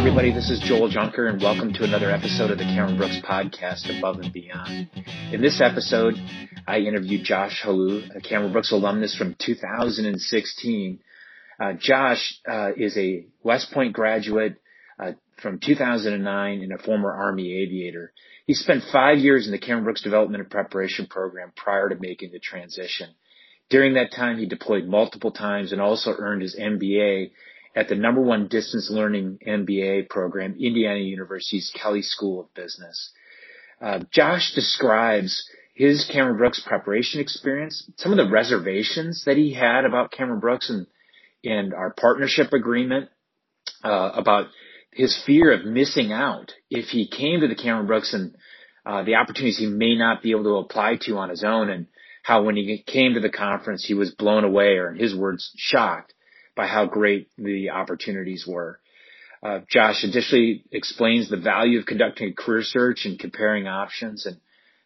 everybody. 0.00 0.32
This 0.32 0.48
is 0.48 0.58
Joel 0.60 0.88
Junker, 0.88 1.26
and 1.26 1.42
welcome 1.42 1.74
to 1.74 1.84
another 1.84 2.10
episode 2.10 2.50
of 2.50 2.56
the 2.56 2.64
Cameron 2.64 2.96
Brooks 2.96 3.20
podcast, 3.22 3.98
Above 3.98 4.16
and 4.20 4.32
Beyond. 4.32 4.88
In 5.30 5.42
this 5.42 5.60
episode, 5.60 6.14
I 6.66 6.78
interviewed 6.78 7.22
Josh 7.22 7.62
Halu, 7.62 8.16
a 8.16 8.20
Cameron 8.22 8.50
Brooks 8.50 8.72
alumnus 8.72 9.14
from 9.14 9.36
2016. 9.38 11.00
Uh, 11.62 11.74
Josh 11.78 12.40
uh, 12.50 12.70
is 12.78 12.96
a 12.96 13.26
West 13.42 13.72
Point 13.72 13.92
graduate 13.92 14.56
uh, 14.98 15.12
from 15.42 15.58
2009 15.58 16.62
and 16.62 16.72
a 16.72 16.78
former 16.78 17.12
Army 17.12 17.62
aviator. 17.62 18.14
He 18.46 18.54
spent 18.54 18.84
five 18.90 19.18
years 19.18 19.44
in 19.44 19.52
the 19.52 19.58
Cameron 19.58 19.84
Brooks 19.84 20.02
Development 20.02 20.40
and 20.40 20.50
Preparation 20.50 21.08
Program 21.08 21.52
prior 21.54 21.90
to 21.90 21.96
making 21.96 22.32
the 22.32 22.40
transition. 22.40 23.10
During 23.68 23.92
that 23.94 24.12
time, 24.16 24.38
he 24.38 24.46
deployed 24.46 24.86
multiple 24.86 25.30
times 25.30 25.72
and 25.72 25.80
also 25.80 26.14
earned 26.18 26.40
his 26.40 26.56
MBA 26.58 27.32
at 27.74 27.88
the 27.88 27.94
number 27.94 28.20
one 28.20 28.48
distance 28.48 28.90
learning 28.90 29.38
MBA 29.46 30.08
program, 30.08 30.56
Indiana 30.58 30.98
University's 30.98 31.72
Kelley 31.74 32.02
School 32.02 32.40
of 32.40 32.54
Business. 32.54 33.12
Uh, 33.80 34.00
Josh 34.12 34.52
describes 34.54 35.48
his 35.74 36.08
Cameron 36.12 36.36
Brooks 36.36 36.62
preparation 36.66 37.20
experience, 37.20 37.90
some 37.96 38.12
of 38.12 38.18
the 38.18 38.30
reservations 38.30 39.24
that 39.24 39.36
he 39.36 39.54
had 39.54 39.84
about 39.84 40.12
Cameron 40.12 40.40
Brooks 40.40 40.68
and, 40.68 40.86
and 41.44 41.72
our 41.72 41.94
partnership 41.94 42.52
agreement, 42.52 43.08
uh, 43.82 44.10
about 44.14 44.48
his 44.92 45.18
fear 45.24 45.52
of 45.52 45.64
missing 45.64 46.12
out 46.12 46.52
if 46.68 46.86
he 46.86 47.08
came 47.08 47.40
to 47.40 47.48
the 47.48 47.54
Cameron 47.54 47.86
Brooks 47.86 48.12
and 48.12 48.34
uh, 48.84 49.04
the 49.04 49.14
opportunities 49.14 49.58
he 49.58 49.66
may 49.66 49.96
not 49.96 50.22
be 50.22 50.32
able 50.32 50.44
to 50.44 50.56
apply 50.56 50.96
to 51.02 51.16
on 51.16 51.30
his 51.30 51.44
own 51.44 51.70
and 51.70 51.86
how 52.22 52.42
when 52.42 52.56
he 52.56 52.82
came 52.86 53.14
to 53.14 53.20
the 53.20 53.30
conference 53.30 53.84
he 53.84 53.94
was 53.94 54.10
blown 54.10 54.44
away 54.44 54.76
or 54.76 54.90
in 54.90 54.98
his 54.98 55.14
words 55.14 55.52
shocked 55.56 56.12
by 56.56 56.66
how 56.66 56.86
great 56.86 57.28
the 57.38 57.70
opportunities 57.70 58.46
were. 58.46 58.80
Uh, 59.42 59.60
Josh 59.70 60.04
additionally 60.04 60.64
explains 60.70 61.28
the 61.28 61.38
value 61.38 61.78
of 61.78 61.86
conducting 61.86 62.28
a 62.30 62.32
career 62.34 62.62
search 62.62 63.06
and 63.06 63.18
comparing 63.18 63.66
options. 63.66 64.26
And 64.26 64.36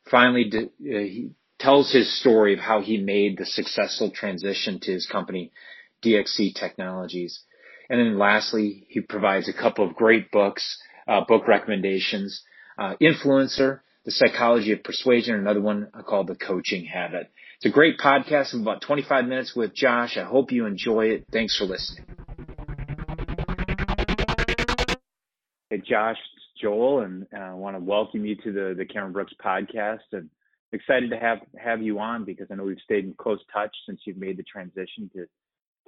finally, 0.08 0.50
uh, 0.54 0.60
he 0.80 1.32
tells 1.58 1.92
his 1.92 2.20
story 2.20 2.52
of 2.52 2.60
how 2.60 2.80
he 2.80 2.98
made 2.98 3.36
the 3.36 3.46
successful 3.46 4.10
transition 4.10 4.78
to 4.80 4.92
his 4.92 5.06
company, 5.06 5.52
DXC 6.04 6.54
Technologies. 6.54 7.40
And 7.90 7.98
then 7.98 8.18
lastly, 8.18 8.86
he 8.88 9.00
provides 9.00 9.48
a 9.48 9.52
couple 9.52 9.86
of 9.86 9.96
great 9.96 10.30
books, 10.30 10.78
uh, 11.08 11.22
book 11.26 11.48
recommendations, 11.48 12.42
uh, 12.78 12.94
Influencer, 13.00 13.80
The 14.04 14.10
Psychology 14.10 14.72
of 14.72 14.84
Persuasion, 14.84 15.34
another 15.34 15.60
one 15.60 15.88
called 16.06 16.28
The 16.28 16.36
Coaching 16.36 16.84
Habit. 16.84 17.30
It's 17.64 17.72
a 17.72 17.72
great 17.72 17.96
podcast 17.96 18.52
of 18.52 18.60
about 18.60 18.82
25 18.82 19.24
minutes 19.24 19.56
with 19.56 19.74
Josh. 19.74 20.18
I 20.18 20.24
hope 20.24 20.52
you 20.52 20.66
enjoy 20.66 21.06
it. 21.06 21.24
Thanks 21.32 21.56
for 21.56 21.64
listening. 21.64 22.04
Hey, 25.70 25.78
Josh, 25.78 26.18
it's 26.18 26.60
Joel, 26.60 27.00
and 27.00 27.26
uh, 27.34 27.38
I 27.38 27.54
want 27.54 27.76
to 27.76 27.80
welcome 27.80 28.26
you 28.26 28.36
to 28.36 28.52
the, 28.52 28.74
the 28.76 28.84
Cameron 28.84 29.14
Brooks 29.14 29.32
podcast. 29.42 30.00
And 30.12 30.28
excited 30.72 31.08
to 31.08 31.16
have, 31.16 31.38
have 31.56 31.80
you 31.80 32.00
on 32.00 32.26
because 32.26 32.48
I 32.50 32.54
know 32.56 32.64
we've 32.64 32.76
stayed 32.84 33.06
in 33.06 33.14
close 33.14 33.40
touch 33.50 33.74
since 33.86 33.98
you've 34.04 34.18
made 34.18 34.36
the 34.36 34.42
transition 34.42 35.10
to, 35.14 35.24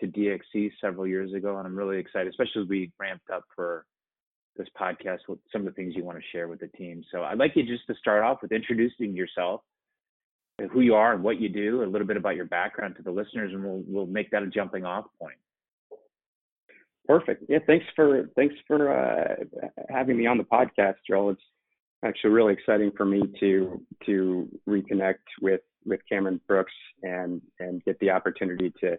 to 0.01 0.07
DXC 0.07 0.71
several 0.81 1.07
years 1.07 1.35
ago. 1.35 1.59
And 1.59 1.67
I'm 1.67 1.77
really 1.77 1.99
excited, 1.99 2.29
especially 2.29 2.63
as 2.63 2.69
we 2.71 2.91
ramped 2.99 3.29
up 3.29 3.45
for 3.55 3.85
this 4.57 4.69
podcast 4.81 5.29
with 5.29 5.41
some 5.53 5.61
of 5.61 5.67
the 5.67 5.73
things 5.73 5.93
you 5.95 6.05
want 6.05 6.17
to 6.17 6.25
share 6.33 6.49
with 6.49 6.61
the 6.61 6.69
team. 6.69 7.05
So 7.13 7.23
I'd 7.23 7.37
like 7.37 7.53
you 7.55 7.67
just 7.67 7.87
to 7.89 7.95
start 7.97 8.23
off 8.23 8.39
with 8.41 8.53
introducing 8.53 9.15
yourself 9.15 9.61
who 10.73 10.81
you 10.81 10.95
are 10.95 11.13
and 11.13 11.23
what 11.23 11.41
you 11.41 11.49
do, 11.49 11.83
a 11.83 11.87
little 11.87 12.07
bit 12.07 12.17
about 12.17 12.37
your 12.37 12.47
background 12.47 12.97
to 12.97 13.03
the 13.03 13.11
listeners, 13.11 13.53
and 13.53 13.63
we'll 13.63 13.83
we'll 13.87 14.07
make 14.07 14.31
that 14.31 14.43
a 14.43 14.47
jumping 14.47 14.85
off 14.85 15.05
point. 15.21 15.37
Perfect. 17.07 17.45
Yeah, 17.49 17.59
thanks 17.67 17.85
for 17.95 18.29
thanks 18.37 18.55
for 18.67 18.93
uh, 18.93 19.45
having 19.89 20.17
me 20.17 20.27
on 20.27 20.39
the 20.39 20.45
podcast, 20.45 20.97
Joel. 21.09 21.31
It's 21.31 21.43
actually 22.05 22.31
really 22.31 22.53
exciting 22.55 22.91
for 22.97 23.05
me 23.05 23.23
to 23.41 23.81
to 24.07 24.49
reconnect 24.69 25.25
with 25.41 25.61
with 25.85 26.01
Cameron 26.09 26.41
Brooks 26.49 26.73
and 27.03 27.43
and 27.61 27.85
get 27.85 27.99
the 28.01 28.11
opportunity 28.11 28.73
to 28.81 28.99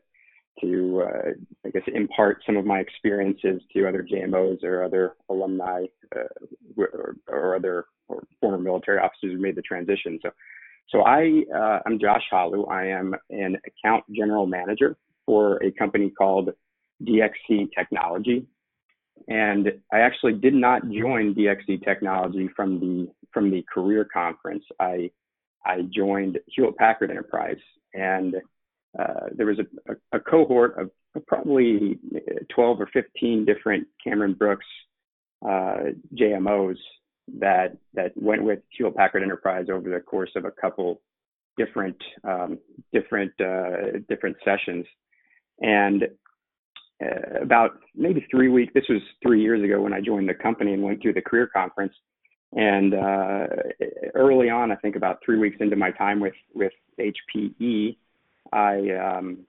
to 0.61 1.03
uh, 1.05 1.29
I 1.65 1.69
guess 1.69 1.83
impart 1.93 2.43
some 2.45 2.57
of 2.57 2.65
my 2.65 2.79
experiences 2.79 3.61
to 3.73 3.87
other 3.87 4.03
JMOs 4.03 4.63
or 4.63 4.83
other 4.83 5.15
alumni 5.29 5.85
uh, 6.15 6.23
or, 6.75 7.15
or, 7.27 7.55
other 7.55 7.85
or 8.07 8.23
former 8.39 8.57
military 8.57 8.99
officers 8.99 9.33
who 9.33 9.37
made 9.39 9.55
the 9.55 9.61
transition. 9.61 10.19
So 10.21 10.31
so 10.89 11.01
I, 11.01 11.43
uh, 11.53 11.79
I'm 11.85 11.99
Josh 11.99 12.23
Halou. 12.31 12.69
I 12.69 12.87
am 12.87 13.13
an 13.29 13.57
account 13.65 14.05
general 14.13 14.45
manager 14.45 14.95
for 15.25 15.61
a 15.63 15.71
company 15.71 16.09
called 16.09 16.51
DXC 17.03 17.69
Technology. 17.77 18.45
And 19.27 19.71
I 19.91 19.99
actually 19.99 20.33
did 20.33 20.53
not 20.53 20.83
join 20.89 21.35
DXC 21.35 21.83
Technology 21.83 22.49
from 22.55 22.79
the 22.79 23.11
from 23.33 23.51
the 23.51 23.63
career 23.71 24.05
conference. 24.05 24.63
I 24.79 25.11
I 25.65 25.81
joined 25.93 26.39
Hewlett 26.47 26.77
Packard 26.77 27.11
Enterprise, 27.11 27.57
and 27.93 28.35
uh, 28.97 29.25
there 29.35 29.47
was 29.47 29.59
a, 29.59 29.91
a, 29.91 30.17
a 30.17 30.19
cohort 30.19 30.77
of 30.77 30.91
probably 31.25 31.99
12 32.53 32.81
or 32.81 32.89
15 32.93 33.43
different 33.43 33.87
Cameron 34.03 34.33
Brooks 34.33 34.65
uh, 35.45 35.91
JMOs 36.15 36.77
that 37.39 37.77
that 37.93 38.11
went 38.15 38.43
with 38.43 38.59
Hewlett 38.69 38.95
Packard 38.95 39.23
Enterprise 39.23 39.67
over 39.71 39.89
the 39.89 39.99
course 39.99 40.31
of 40.35 40.45
a 40.45 40.51
couple 40.51 41.01
different 41.57 41.97
um, 42.23 42.59
different 42.93 43.31
uh, 43.39 43.99
different 44.07 44.37
sessions, 44.45 44.85
and 45.59 46.03
uh, 47.03 47.41
about 47.41 47.79
maybe 47.95 48.25
three 48.31 48.49
weeks. 48.49 48.73
This 48.73 48.85
was 48.89 49.01
three 49.21 49.41
years 49.41 49.63
ago 49.63 49.81
when 49.81 49.93
I 49.93 50.01
joined 50.01 50.29
the 50.29 50.33
company 50.33 50.73
and 50.73 50.83
went 50.83 51.01
through 51.01 51.13
the 51.13 51.21
career 51.21 51.47
conference. 51.47 51.93
And 52.53 52.93
uh, 52.93 53.47
early 54.15 54.49
on, 54.49 54.71
I 54.71 54.75
think 54.75 54.95
about 54.95 55.19
three 55.23 55.37
weeks 55.37 55.57
into 55.59 55.75
my 55.75 55.91
time 55.91 56.19
with 56.19 56.33
with 56.53 56.71
HPE, 56.99 57.97
I 58.53 58.89
um, 58.91 59.45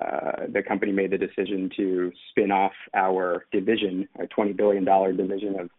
uh, 0.00 0.46
the 0.52 0.62
company 0.62 0.92
made 0.92 1.10
the 1.10 1.18
decision 1.18 1.70
to 1.76 2.10
spin 2.30 2.50
off 2.50 2.72
our 2.94 3.44
division, 3.52 4.08
a 4.18 4.26
$20 4.26 4.56
billion 4.56 4.84
division 5.16 5.60
of 5.60 5.70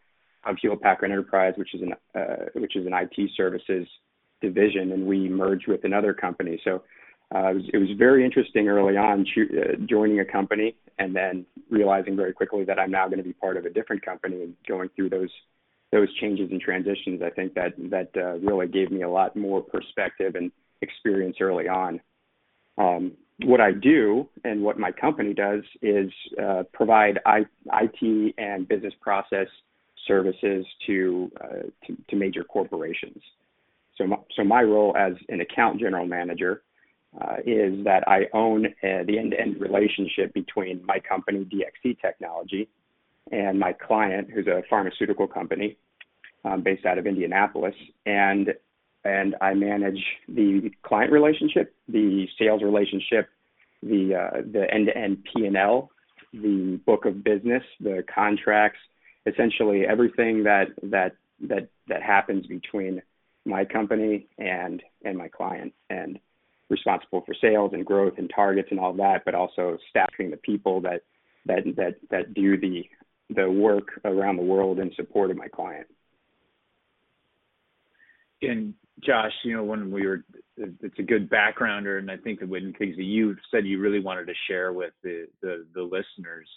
of 0.46 0.58
Hewlett 0.62 0.82
Packard 0.82 1.12
Enterprise, 1.12 1.54
which 1.58 1.74
is 1.74 1.82
an 1.82 1.94
uh, 2.16 2.46
which 2.56 2.76
is 2.76 2.86
an 2.86 2.94
IT 2.94 3.32
services 3.36 3.88
division, 4.42 4.92
and 4.92 5.06
we 5.06 5.30
merged 5.30 5.68
with 5.68 5.84
another 5.84 6.14
company. 6.14 6.60
So 6.64 6.84
uh, 7.34 7.50
it, 7.50 7.56
was, 7.56 7.64
it 7.74 7.78
was 7.78 7.90
very 7.98 8.26
interesting 8.26 8.68
early 8.68 8.98
on 8.98 9.26
uh, 9.38 9.86
joining 9.90 10.20
a 10.20 10.26
company 10.26 10.76
and 11.00 11.16
then 11.16 11.46
realizing 11.70 12.16
very 12.16 12.34
quickly 12.34 12.64
that 12.66 12.78
I'm 12.78 12.92
now 12.92 13.08
going 13.08 13.18
to 13.18 13.24
be 13.24 13.34
part 13.34 13.58
of 13.58 13.66
a 13.66 13.70
different 13.70 14.06
company 14.06 14.44
and 14.44 14.56
going 14.68 14.90
through 14.96 15.10
those 15.10 15.32
those 15.92 16.14
changes 16.20 16.50
and 16.52 16.60
transitions. 16.60 17.22
I 17.24 17.30
think 17.30 17.54
that 17.54 17.74
that 17.90 18.10
uh, 18.16 18.38
really 18.40 18.68
gave 18.68 18.92
me 18.92 19.04
a 19.04 19.10
lot 19.10 19.36
more 19.36 19.62
perspective 19.62 20.36
and 20.36 20.52
experience 20.82 21.38
early 21.40 21.68
on. 21.68 22.02
Um, 22.78 23.14
what 23.46 23.62
I 23.62 23.72
do 23.72 24.28
and 24.44 24.62
what 24.62 24.80
my 24.80 24.92
company 24.92 25.34
does 25.34 25.62
is 25.82 26.12
uh, 26.42 26.64
provide 26.74 27.20
I, 27.26 27.46
IT 27.74 28.36
and 28.38 28.68
business 28.68 28.94
process 29.02 29.48
services 30.08 30.66
to, 30.88 31.32
uh, 31.42 31.48
to, 31.88 31.98
to, 32.10 32.16
major 32.16 32.44
corporations. 32.44 33.22
So 33.98 34.08
my, 34.08 34.18
so 34.36 34.44
my 34.44 34.62
role 34.62 34.96
as 34.98 35.14
an 35.30 35.42
account 35.42 35.80
general 35.80 36.06
manager 36.06 36.64
uh, 37.20 37.38
is 37.46 37.84
that 37.86 38.04
I 38.08 38.24
own 38.34 38.66
uh, 38.66 39.04
the 39.06 39.20
end-to-end 39.20 39.62
relationship 39.62 40.34
between 40.34 40.84
my 40.86 41.00
company, 41.00 41.46
DXC 41.46 42.02
Technology, 42.02 42.68
and 43.32 43.60
my 43.60 43.74
client, 43.74 44.30
who's 44.34 44.48
a 44.48 44.64
pharmaceutical 44.70 45.28
company 45.28 45.78
um, 46.44 46.62
based 46.62 46.86
out 46.86 46.98
of 46.98 47.06
Indianapolis. 47.06 47.76
And, 48.06 48.54
and 49.06 49.36
I 49.42 49.54
manage 49.54 50.04
the 50.28 50.72
client 50.84 51.12
relationship, 51.12 51.76
the 51.88 52.28
sales 52.40 52.64
relationship, 52.64 53.30
the, 53.82 54.16
uh, 54.16 54.42
the 54.52 54.66
end-to-end 54.74 55.26
P&L, 55.34 55.92
the 56.34 56.80
book 56.86 57.06
of 57.06 57.24
business, 57.24 57.64
the 57.80 58.04
contracts, 58.14 58.80
essentially 59.26 59.86
everything 59.86 60.44
that 60.44 60.68
that 60.84 61.16
that 61.42 61.68
that 61.88 62.02
happens 62.02 62.46
between 62.48 63.02
my 63.46 63.66
company 63.66 64.28
and 64.38 64.82
and 65.04 65.18
my 65.18 65.28
client 65.28 65.74
and 65.90 66.20
responsible 66.70 67.22
for 67.26 67.36
sales 67.40 67.72
and 67.74 67.86
growth 67.86 68.14
and 68.18 68.32
targets 68.34 68.70
and 68.72 68.80
all 68.80 68.94
that 68.94 69.24
but 69.26 69.36
also 69.36 69.78
staffing 69.90 70.32
the 70.32 70.38
people 70.38 70.82
that 70.82 71.02
that 71.46 71.64
that 71.76 71.96
that 72.10 72.34
do 72.34 72.58
the 72.58 72.86
the 73.30 73.50
work 73.50 74.00
around 74.06 74.38
the 74.38 74.44
world 74.44 74.80
in 74.80 74.94
support 74.96 75.32
of 75.32 75.38
my 75.38 75.48
client. 75.48 75.88
And 78.42 78.74
Josh, 79.02 79.32
you 79.44 79.56
know, 79.56 79.64
when 79.64 79.92
we 79.92 80.06
were, 80.06 80.24
it's 80.58 81.00
a 81.00 81.04
good 81.04 81.30
backgrounder, 81.30 81.98
and 82.00 82.12
I 82.12 82.18
think 82.18 82.42
when 82.42 82.74
things 82.74 82.96
that 82.98 83.04
you 83.04 83.36
said 83.50 83.66
you 83.66 83.80
really 83.80 84.00
wanted 84.00 84.28
to 84.28 84.34
share 84.48 84.74
with 84.74 84.94
the 85.04 85.28
the, 85.42 85.66
the 85.74 85.82
listeners 85.82 86.48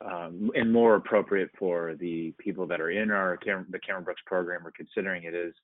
um, 0.00 0.50
and 0.54 0.72
more 0.72 0.96
appropriate 0.96 1.50
for 1.58 1.94
the 1.94 2.34
people 2.38 2.66
that 2.66 2.80
are 2.80 2.90
in 2.90 3.10
our 3.10 3.38
the 3.70 3.78
Cameron 3.78 4.04
Brooks 4.04 4.22
program 4.26 4.66
or 4.66 4.72
considering 4.72 5.24
it 5.24 5.34
is 5.34 5.54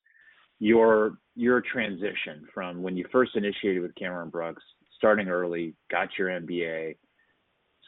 your 0.58 1.18
your 1.34 1.60
transition 1.60 2.46
from 2.52 2.82
when 2.82 2.96
you 2.96 3.06
first 3.10 3.34
initiated 3.34 3.82
with 3.82 3.94
Cameron 3.94 4.30
Brooks, 4.30 4.62
starting 4.96 5.28
early, 5.28 5.74
got 5.90 6.08
your 6.18 6.28
MBA, 6.28 6.96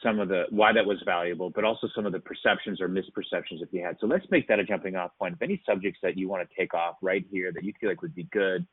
some 0.01 0.19
of 0.19 0.27
the 0.27 0.45
why 0.49 0.73
that 0.73 0.85
was 0.85 1.01
valuable, 1.05 1.49
but 1.49 1.63
also 1.63 1.87
some 1.95 2.05
of 2.05 2.11
the 2.11 2.19
perceptions 2.19 2.81
or 2.81 2.89
misperceptions 2.89 3.61
if 3.61 3.69
you 3.71 3.83
had. 3.83 3.95
So 3.99 4.07
let's 4.07 4.25
make 4.31 4.47
that 4.47 4.59
a 4.59 4.63
jumping 4.63 4.95
off 4.95 5.11
point. 5.17 5.35
If 5.35 5.41
any 5.41 5.61
subjects 5.67 5.99
that 6.03 6.17
you 6.17 6.27
want 6.27 6.47
to 6.47 6.55
take 6.59 6.73
off 6.73 6.95
right 7.01 7.25
here 7.31 7.51
that 7.53 7.63
you 7.63 7.73
feel 7.79 7.89
like 7.89 8.01
would 8.01 8.15
be 8.15 8.27
good 8.31 8.65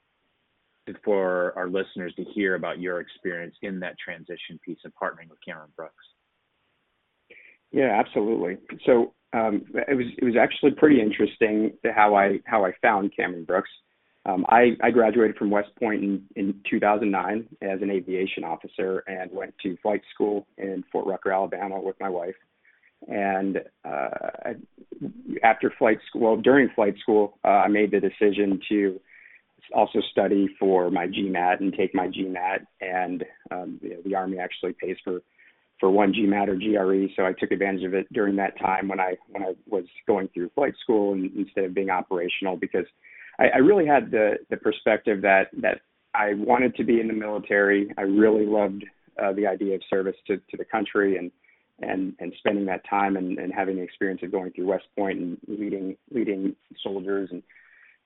for 1.05 1.53
our 1.57 1.69
listeners 1.69 2.13
to 2.17 2.25
hear 2.25 2.57
about 2.57 2.81
your 2.81 3.01
experience 3.01 3.55
in 3.63 3.79
that 3.81 3.97
transition 4.03 4.59
piece 4.65 4.79
of 4.85 4.93
partnering 5.01 5.29
with 5.29 5.39
Cameron 5.47 5.71
Brooks. 5.77 5.95
Yeah, 7.73 7.99
absolutely. 7.99 8.59
So 8.85 9.15
um, 9.33 9.65
it 9.75 9.97
was 9.97 10.07
it 10.19 10.25
was 10.25 10.35
actually 10.41 10.73
pretty 10.73 11.01
interesting 11.01 11.73
how 11.95 12.15
I 12.15 12.41
how 12.45 12.65
I 12.65 12.73
found 12.83 13.15
Cameron 13.15 13.45
Brooks. 13.45 13.71
Um, 14.27 14.45
I, 14.51 14.77
I 14.83 14.91
graduated 14.91 15.37
from 15.37 15.51
West 15.51 15.71
Point 15.79 16.05
in, 16.05 16.23
in 16.37 16.61
2009 16.71 17.49
as 17.63 17.81
an 17.81 17.91
aviation 17.91 18.45
officer 18.45 19.03
and 19.07 19.31
went 19.33 19.55
to 19.63 19.79
flight 19.83 20.03
school 20.15 20.47
in 20.59 20.85
Fort 20.93 21.07
Rucker, 21.07 21.33
Alabama 21.33 21.81
with 21.81 21.97
my 22.01 22.11
wife. 22.11 22.35
And 23.09 23.61
uh, 23.83 24.11
after 25.43 25.73
flight 25.79 25.99
school, 26.07 26.21
well, 26.21 26.37
during 26.37 26.69
flight 26.75 26.97
school, 27.01 27.39
uh, 27.45 27.49
I 27.49 27.69
made 27.69 27.93
the 27.93 28.01
decision 28.01 28.61
to 28.69 29.01
also 29.75 30.01
study 30.11 30.49
for 30.59 30.91
my 30.91 31.07
GMAT 31.07 31.61
and 31.61 31.73
take 31.73 31.95
my 31.95 32.09
GMAT. 32.09 32.67
And 32.83 33.25
um, 33.51 33.81
the 34.05 34.15
Army 34.15 34.39
actually 34.39 34.75
pays 34.75 34.97
for 35.03 35.23
for 35.81 35.91
one 35.91 36.13
GMAT 36.13 36.49
or 36.49 36.57
GRE, 36.57 37.13
so 37.17 37.25
I 37.25 37.33
took 37.33 37.51
advantage 37.51 37.85
of 37.85 37.95
it 37.95 38.07
during 38.13 38.37
that 38.37 38.59
time 38.59 38.87
when 38.87 39.01
I 39.01 39.17
when 39.31 39.43
I 39.43 39.55
was 39.67 39.85
going 40.07 40.29
through 40.29 40.51
flight 40.55 40.75
school 40.83 41.15
and, 41.15 41.35
instead 41.35 41.65
of 41.65 41.75
being 41.75 41.91
operational 41.91 42.57
because 42.57 42.85
I, 43.39 43.49
I 43.49 43.59
really 43.59 43.87
had 43.87 44.11
the 44.11 44.35
the 44.51 44.59
perspective 44.59 45.23
that 45.23 45.49
that 45.61 45.81
I 46.15 46.35
wanted 46.35 46.77
to 46.77 46.85
be 46.85 47.01
in 47.01 47.09
the 47.09 47.15
military. 47.15 47.93
I 47.97 48.03
really 48.03 48.45
loved 48.45 48.85
uh, 49.21 49.33
the 49.33 49.47
idea 49.47 49.75
of 49.75 49.81
service 49.89 50.17
to 50.27 50.37
to 50.37 50.57
the 50.59 50.65
country 50.65 51.17
and 51.17 51.31
and 51.81 52.15
and 52.21 52.33
spending 52.39 52.67
that 52.67 52.83
time 52.89 53.17
and, 53.17 53.39
and 53.39 53.53
having 53.53 53.77
the 53.77 53.83
experience 53.83 54.21
of 54.23 54.31
going 54.31 54.53
through 54.53 54.67
West 54.67 54.85
Point 54.97 55.19
and 55.19 55.39
leading 55.49 55.97
leading 56.11 56.55
soldiers 56.83 57.31
and 57.33 57.43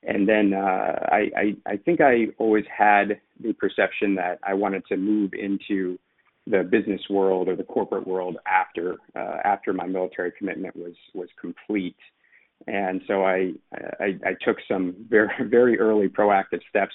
and 0.06 0.28
then 0.28 0.52
uh, 0.52 1.08
I, 1.10 1.30
I 1.36 1.56
I 1.66 1.76
think 1.76 2.00
I 2.00 2.26
always 2.38 2.64
had 2.66 3.20
the 3.42 3.52
perception 3.54 4.14
that 4.14 4.38
I 4.44 4.54
wanted 4.54 4.86
to 4.86 4.96
move 4.96 5.32
into 5.32 5.98
the 6.46 6.62
business 6.62 7.00
world 7.08 7.48
or 7.48 7.56
the 7.56 7.64
corporate 7.64 8.06
world 8.06 8.36
after 8.46 8.96
uh, 9.16 9.38
after 9.44 9.72
my 9.72 9.86
military 9.86 10.32
commitment 10.36 10.76
was 10.76 10.94
was 11.14 11.28
complete. 11.40 11.96
And 12.66 13.02
so 13.06 13.24
I, 13.24 13.52
I, 14.00 14.18
I 14.24 14.34
took 14.44 14.56
some 14.68 14.94
very 15.08 15.28
very 15.48 15.78
early 15.78 16.08
proactive 16.08 16.60
steps 16.68 16.94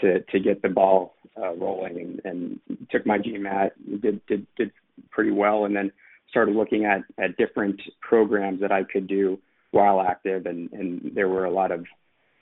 to 0.00 0.20
to 0.20 0.40
get 0.40 0.62
the 0.62 0.68
ball 0.68 1.14
uh, 1.40 1.54
rolling 1.54 2.20
and, 2.24 2.60
and 2.68 2.78
took 2.90 3.06
my 3.06 3.18
GMAT 3.18 3.70
did 4.02 4.20
did 4.26 4.46
did 4.56 4.72
pretty 5.10 5.30
well 5.30 5.64
and 5.64 5.74
then 5.74 5.92
started 6.28 6.54
looking 6.54 6.84
at 6.84 7.02
at 7.18 7.36
different 7.36 7.80
programs 8.00 8.60
that 8.60 8.72
I 8.72 8.82
could 8.84 9.06
do 9.06 9.38
while 9.70 10.00
active. 10.00 10.46
And 10.46 10.70
and 10.72 11.12
there 11.14 11.28
were 11.28 11.44
a 11.44 11.50
lot 11.50 11.70
of 11.70 11.84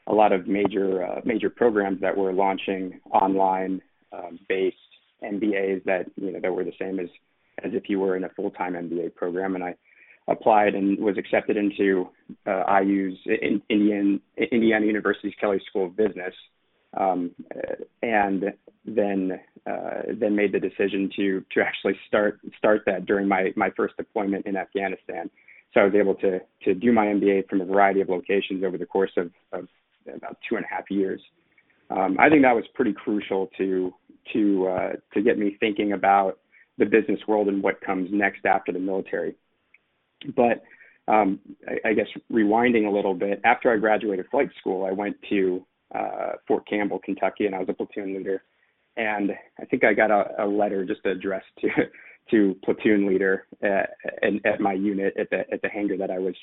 a 0.06 0.14
lot 0.14 0.32
of 0.32 0.46
major 0.46 1.04
uh, 1.04 1.20
major 1.24 1.50
programs 1.50 2.00
that 2.00 2.16
were 2.16 2.32
launching 2.32 3.00
online 3.12 3.82
um, 4.12 4.38
based 4.48 4.76
MBAs 5.23 5.85
that 5.85 6.06
you 6.17 6.32
know 6.32 6.41
that 6.41 6.53
were 6.53 6.65
the 6.65 6.73
same 6.81 6.99
as 7.00 7.09
as 7.65 7.73
if 7.75 7.88
you 7.88 7.99
were 8.00 8.17
in 8.17 8.25
a 8.25 8.29
full 8.31 8.50
time 8.50 8.75
MBA 8.75 9.15
program 9.15 9.55
and 9.55 9.65
I 9.65 9.75
applied 10.29 10.75
and 10.75 10.99
was 10.99 11.17
accepted 11.19 11.56
into 11.56 12.09
uh, 12.47 12.62
IU's 12.82 13.19
in, 13.26 13.62
Indian, 13.69 14.20
Indiana 14.37 14.87
University's 14.87 15.32
Kelley 15.41 15.61
School 15.69 15.87
of 15.87 15.97
Business, 15.97 16.35
um, 16.97 17.31
and 18.03 18.53
then 18.85 19.41
uh, 19.67 20.03
then 20.20 20.37
made 20.37 20.53
the 20.53 20.61
decision 20.61 21.11
to 21.17 21.44
to 21.53 21.61
actually 21.61 21.99
start 22.06 22.41
start 22.56 22.82
that 22.87 23.06
during 23.06 23.26
my 23.26 23.53
my 23.56 23.70
first 23.76 23.97
deployment 23.97 24.47
in 24.47 24.56
Afghanistan. 24.56 25.31
So 25.75 25.81
I 25.81 25.85
was 25.85 25.94
able 25.94 26.15
to 26.17 26.41
to 26.65 26.75
do 26.75 26.93
my 26.93 27.06
MBA 27.06 27.49
from 27.49 27.61
a 27.62 27.65
variety 27.65 28.00
of 28.00 28.09
locations 28.09 28.62
over 28.65 28.79
the 28.79 28.87
course 28.87 29.12
of, 29.17 29.31
of 29.53 29.67
about 30.15 30.37
two 30.49 30.56
and 30.56 30.65
a 30.65 30.69
half 30.69 30.91
years. 30.91 31.20
Um, 31.91 32.17
I 32.19 32.29
think 32.29 32.43
that 32.43 32.55
was 32.55 32.65
pretty 32.75 32.93
crucial 32.93 33.49
to 33.56 33.93
to 34.32 34.69
uh, 34.69 34.92
to 35.14 35.22
get 35.22 35.38
me 35.38 35.56
thinking 35.60 35.92
about 35.92 36.38
the 36.78 36.86
business 36.86 37.20
world 37.26 37.48
and 37.48 37.62
what 37.62 37.80
comes 37.80 38.08
next 38.12 38.44
after 38.46 38.72
the 38.72 38.78
military. 38.78 39.34
But 40.36 40.62
um, 41.08 41.40
I, 41.66 41.88
I, 41.90 41.92
guess 41.94 42.06
rewinding 42.30 42.86
a 42.86 42.90
little 42.90 43.14
bit, 43.14 43.40
after 43.44 43.72
I 43.72 43.78
graduated 43.78 44.26
flight 44.30 44.50
school, 44.60 44.84
I 44.84 44.92
went 44.92 45.16
to 45.30 45.64
uh, 45.94 46.32
Fort 46.46 46.69
Campbell, 46.69 46.98
Kentucky, 46.98 47.46
and 47.46 47.54
I 47.54 47.58
was 47.58 47.69
a 47.69 47.72
platoon 47.72 48.14
leader. 48.14 48.42
And 48.96 49.32
I 49.58 49.64
think 49.64 49.84
I 49.84 49.94
got 49.94 50.10
a, 50.10 50.44
a 50.44 50.46
letter 50.46 50.84
just 50.84 51.04
addressed 51.06 51.46
to 51.60 51.69
to 52.31 52.56
platoon 52.62 53.06
leader 53.06 53.46
at, 53.62 53.94
at 54.44 54.60
my 54.60 54.74
unit 54.74 55.14
at 55.19 55.31
the 55.31 55.50
at 55.52 55.62
the 55.62 55.69
hangar 55.69 55.96
that 55.96 56.10
I 56.10 56.19
was 56.19 56.34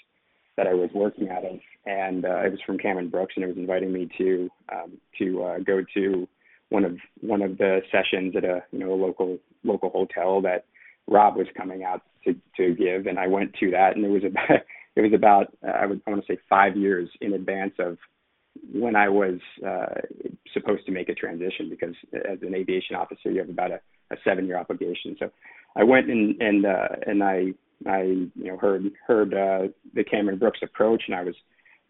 that 0.58 0.68
I 0.68 0.74
was 0.74 0.90
working 0.94 1.30
out 1.30 1.44
of, 1.44 1.60
and 1.86 2.26
uh, 2.26 2.46
it 2.46 2.52
was 2.52 2.62
from 2.66 2.78
Cameron 2.78 3.10
Brooks, 3.10 3.34
and 3.36 3.44
it 3.44 3.48
was 3.50 3.58
inviting 3.58 3.92
me 3.92 4.10
to 4.18 4.50
um, 4.72 4.94
to 5.20 5.44
uh, 5.44 5.60
go 5.60 5.84
to 5.94 6.28
one 6.70 6.86
of 6.86 6.98
one 7.22 7.42
of 7.42 7.58
the 7.58 7.82
sessions 7.92 8.36
at 8.36 8.44
a 8.44 8.64
you 8.72 8.80
know 8.80 8.94
a 8.94 8.96
local 8.96 9.38
local 9.64 9.90
hotel 9.90 10.42
that 10.42 10.66
Rob 11.08 11.36
was 11.36 11.48
coming 11.56 11.84
out 11.84 12.02
to 12.26 12.36
to 12.58 12.76
give, 12.76 13.08
and 13.08 13.20
I 13.20 13.28
went 13.28 13.54
to 13.60 13.72
that, 13.72 13.96
and 13.96 14.06
it 14.06 14.10
was 14.10 14.24
about 14.24 14.50
it 14.96 15.02
was 15.02 15.14
about 15.14 15.48
uh, 15.66 15.72
I 15.72 15.86
would 15.86 16.02
I 16.08 16.12
want 16.12 16.26
to 16.26 16.34
say 16.34 16.40
five 16.50 16.76
years 16.76 17.10
in 17.22 17.34
advance 17.34 17.74
of 17.80 17.98
when 18.74 18.96
I 18.96 19.10
was 19.10 19.40
uh, 19.66 20.02
supposed 20.54 20.86
to 20.86 20.92
make 20.92 21.10
a 21.10 21.14
transition 21.14 21.70
because 21.70 21.96
as 22.14 22.40
an 22.42 22.56
aviation 22.56 22.96
officer 22.96 23.30
you 23.30 23.40
have 23.40 23.50
about 23.50 23.72
a, 23.72 23.80
a 24.12 24.16
seven 24.24 24.48
year 24.48 24.58
obligation. 24.58 25.16
So 25.20 25.32
I 25.76 25.84
went 25.84 26.10
and 26.10 26.42
and 26.42 26.66
uh, 26.66 26.88
and 27.06 27.24
I 27.24 27.54
I 27.86 28.02
you 28.02 28.32
know 28.36 28.58
heard 28.58 28.92
heard 29.06 29.34
uh, 29.34 29.68
the 29.94 30.04
Cameron 30.04 30.40
Brooks 30.40 30.60
approach, 30.64 31.04
and 31.08 31.16
I 31.16 31.24
was 31.24 31.36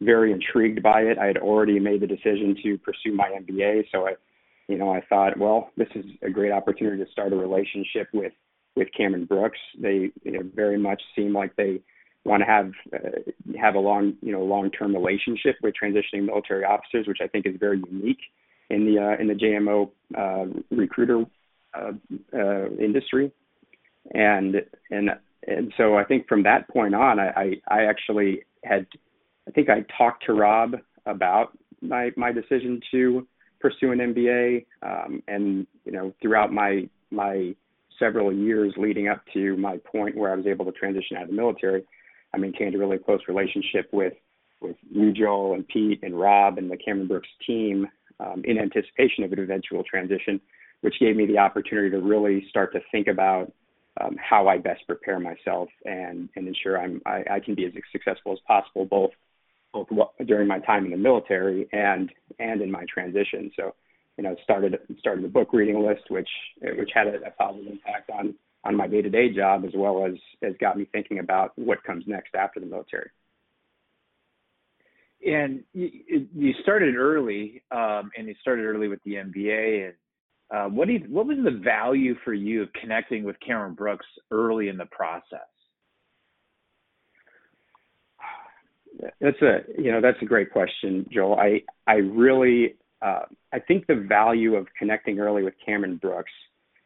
very 0.02 0.34
intrigued 0.34 0.84
by 0.84 1.02
it. 1.02 1.18
I 1.18 1.28
had 1.28 1.38
already 1.38 1.80
made 1.80 2.02
the 2.02 2.08
decision 2.08 2.58
to 2.64 2.78
pursue 2.80 3.14
my 3.14 3.30
MBA, 3.30 3.86
so 3.92 4.08
I 4.08 4.16
you 4.68 4.78
know 4.78 4.92
I 4.92 5.02
thought, 5.02 5.38
well, 5.38 5.72
this 5.78 5.88
is 5.96 6.06
a 6.22 6.30
great 6.30 6.52
opportunity 6.52 7.04
to 7.04 7.12
start 7.12 7.34
a 7.34 7.36
relationship 7.36 8.08
with 8.14 8.34
with 8.76 8.88
Cameron 8.96 9.26
Brooks. 9.26 9.60
They 9.80 10.12
you 10.24 10.32
know, 10.32 10.42
very 10.54 10.78
much 10.78 11.02
seem 11.16 11.34
like 11.34 11.56
they 11.56 11.82
want 12.24 12.42
to 12.42 12.46
have 12.46 12.72
uh, 12.94 13.32
have 13.60 13.76
a 13.76 13.80
long 13.80 14.16
you 14.22 14.32
know 14.32 14.44
long 14.44 14.72
term 14.72 14.94
relationship 14.94 15.58
with 15.62 15.76
transitioning 15.82 16.26
military 16.26 16.64
officers, 16.64 17.08
which 17.08 17.20
I 17.22 17.28
think 17.28 17.46
is 17.46 17.56
very 17.60 17.82
unique 17.92 18.22
in 18.70 18.86
the 18.86 19.00
uh, 19.00 19.22
in 19.22 19.28
the 19.28 19.34
JMO 19.34 19.92
uh, 20.18 20.60
recruiter 20.76 21.26
uh, 21.74 21.92
uh, 22.34 22.70
industry. 22.80 23.32
And 24.14 24.56
and 24.92 25.12
and 25.48 25.74
so 25.78 25.96
I 25.96 26.04
think 26.04 26.28
from 26.28 26.44
that 26.44 26.68
point 26.70 26.96
on, 26.96 27.20
I, 27.20 27.28
I, 27.30 27.52
I 27.68 27.86
actually 27.86 28.44
had 28.64 28.88
I 29.48 29.52
think 29.52 29.70
I 29.70 29.86
talked 29.98 30.26
to 30.26 30.34
Rob 30.34 30.76
about 31.06 31.58
my 31.82 32.12
my 32.18 32.32
decision 32.32 32.82
to 32.92 33.28
pursue 33.60 33.92
an 33.92 34.00
MBA, 34.00 34.66
um, 34.82 35.24
and 35.28 35.68
you 35.86 35.92
know 35.92 36.14
throughout 36.22 36.52
my 36.52 36.88
my 37.12 37.56
several 38.00 38.34
years 38.34 38.74
leading 38.78 39.08
up 39.08 39.22
to 39.34 39.56
my 39.58 39.78
point 39.78 40.18
where 40.18 40.32
I 40.32 40.36
was 40.36 40.48
able 40.48 40.66
to 40.66 40.72
transition 40.72 41.18
out 41.18 41.24
of 41.24 41.30
the 41.30 41.36
military, 41.36 41.86
I 42.34 42.38
maintained 42.38 42.76
a 42.76 42.78
really 42.78 42.98
close 42.98 43.22
relationship 43.28 43.90
with 43.92 44.14
with 44.62 44.76
you, 44.90 45.12
Joel, 45.12 45.54
and 45.54 45.68
Pete, 45.68 46.00
and 46.04 46.20
Rob, 46.20 46.58
and 46.58 46.70
the 46.70 46.78
Cameron 46.78 47.08
Brooks 47.08 47.30
team 47.46 47.88
um, 48.20 48.42
in 48.46 48.58
anticipation 48.58 49.24
of 49.24 49.32
an 49.32 49.40
eventual 49.40 49.84
transition, 49.84 50.40
which 50.82 50.96
gave 51.00 51.16
me 51.16 51.26
the 51.26 51.38
opportunity 51.38 51.90
to 51.92 52.00
really 52.00 52.46
start 52.50 52.74
to 52.74 52.80
think 52.92 53.08
about 53.08 53.52
um, 54.02 54.18
how 54.18 54.48
I 54.48 54.58
best 54.58 54.86
prepare 54.88 55.20
myself 55.20 55.70
and 55.86 56.30
and 56.36 56.48
ensure 56.48 56.80
I'm 56.80 57.02
I, 57.06 57.24
I 57.32 57.40
can 57.40 57.56
be 57.56 57.66
as 57.66 57.74
successful 57.92 58.34
as 58.34 58.40
possible 58.46 58.86
both 58.86 59.12
both 59.76 60.08
during 60.26 60.48
my 60.48 60.60
time 60.60 60.86
in 60.86 60.92
the 60.92 60.98
military 60.98 61.68
and 61.72 62.12
and 62.40 62.62
in 62.62 62.72
my 62.72 62.86
transition. 62.94 63.52
So 63.56 63.76
you 64.18 64.24
know, 64.24 64.36
started 64.44 64.78
started 65.00 65.24
the 65.24 65.30
book 65.30 65.50
reading 65.52 65.86
list, 65.86 66.04
which 66.10 66.30
which 66.62 66.90
had 66.94 67.08
a, 67.08 67.28
a 67.28 67.32
positive 67.32 67.72
impact 67.72 68.10
on 68.10 68.36
on 68.64 68.76
my 68.76 68.88
day 68.88 69.02
to 69.02 69.10
day 69.10 69.34
job 69.34 69.64
as 69.66 69.72
well 69.76 70.06
as 70.06 70.14
as 70.42 70.54
got 70.60 70.78
me 70.78 70.88
thinking 70.92 71.20
about 71.20 71.52
what 71.56 71.84
comes 71.84 72.04
next 72.08 72.36
after 72.36 72.60
the 72.60 72.66
military. 72.66 73.10
And 75.26 75.64
you, 75.74 76.28
you 76.36 76.54
started 76.62 76.96
early, 76.96 77.64
um, 77.72 78.12
and 78.16 78.28
you 78.28 78.36
started 78.42 78.64
early 78.64 78.88
with 78.88 79.02
the 79.04 79.14
MBA. 79.14 79.86
And 79.86 79.94
uh, 80.52 80.70
what 80.70 80.88
do 80.88 80.94
you, 80.94 81.00
what 81.10 81.26
was 81.26 81.38
the 81.44 81.60
value 81.64 82.16
for 82.24 82.34
you 82.34 82.62
of 82.62 82.70
connecting 82.80 83.24
with 83.24 83.36
Cameron 83.46 83.74
Brooks 83.74 84.06
early 84.30 84.68
in 84.68 84.78
the 84.78 84.86
process? 84.86 85.40
That's 89.20 89.42
a 89.42 89.60
you 89.78 89.92
know 89.92 90.02
that's 90.02 90.22
a 90.22 90.26
great 90.26 90.52
question, 90.52 91.08
Joel. 91.12 91.40
I 91.40 91.62
I 91.88 91.96
really 91.96 92.76
uh, 93.02 93.24
I 93.54 93.60
think 93.60 93.88
the 93.88 93.96
value 93.96 94.56
of 94.56 94.68
connecting 94.78 95.20
early 95.20 95.44
with 95.44 95.54
Cameron 95.64 95.98
Brooks. 95.98 96.32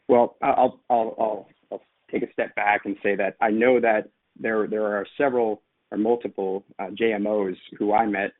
Well, 0.07 0.37
I'll, 0.41 0.79
I'll, 0.89 1.15
I'll, 1.19 1.47
I'll 1.71 1.81
take 2.11 2.23
a 2.23 2.33
step 2.33 2.55
back 2.55 2.81
and 2.85 2.95
say 3.03 3.15
that 3.15 3.35
I 3.41 3.51
know 3.51 3.79
that 3.79 4.09
there 4.39 4.67
there 4.67 4.85
are 4.85 5.05
several 5.17 5.61
or 5.91 5.97
multiple 5.97 6.65
uh, 6.79 6.87
JMOs 6.87 7.55
who 7.77 7.93
I 7.93 8.05
met 8.05 8.31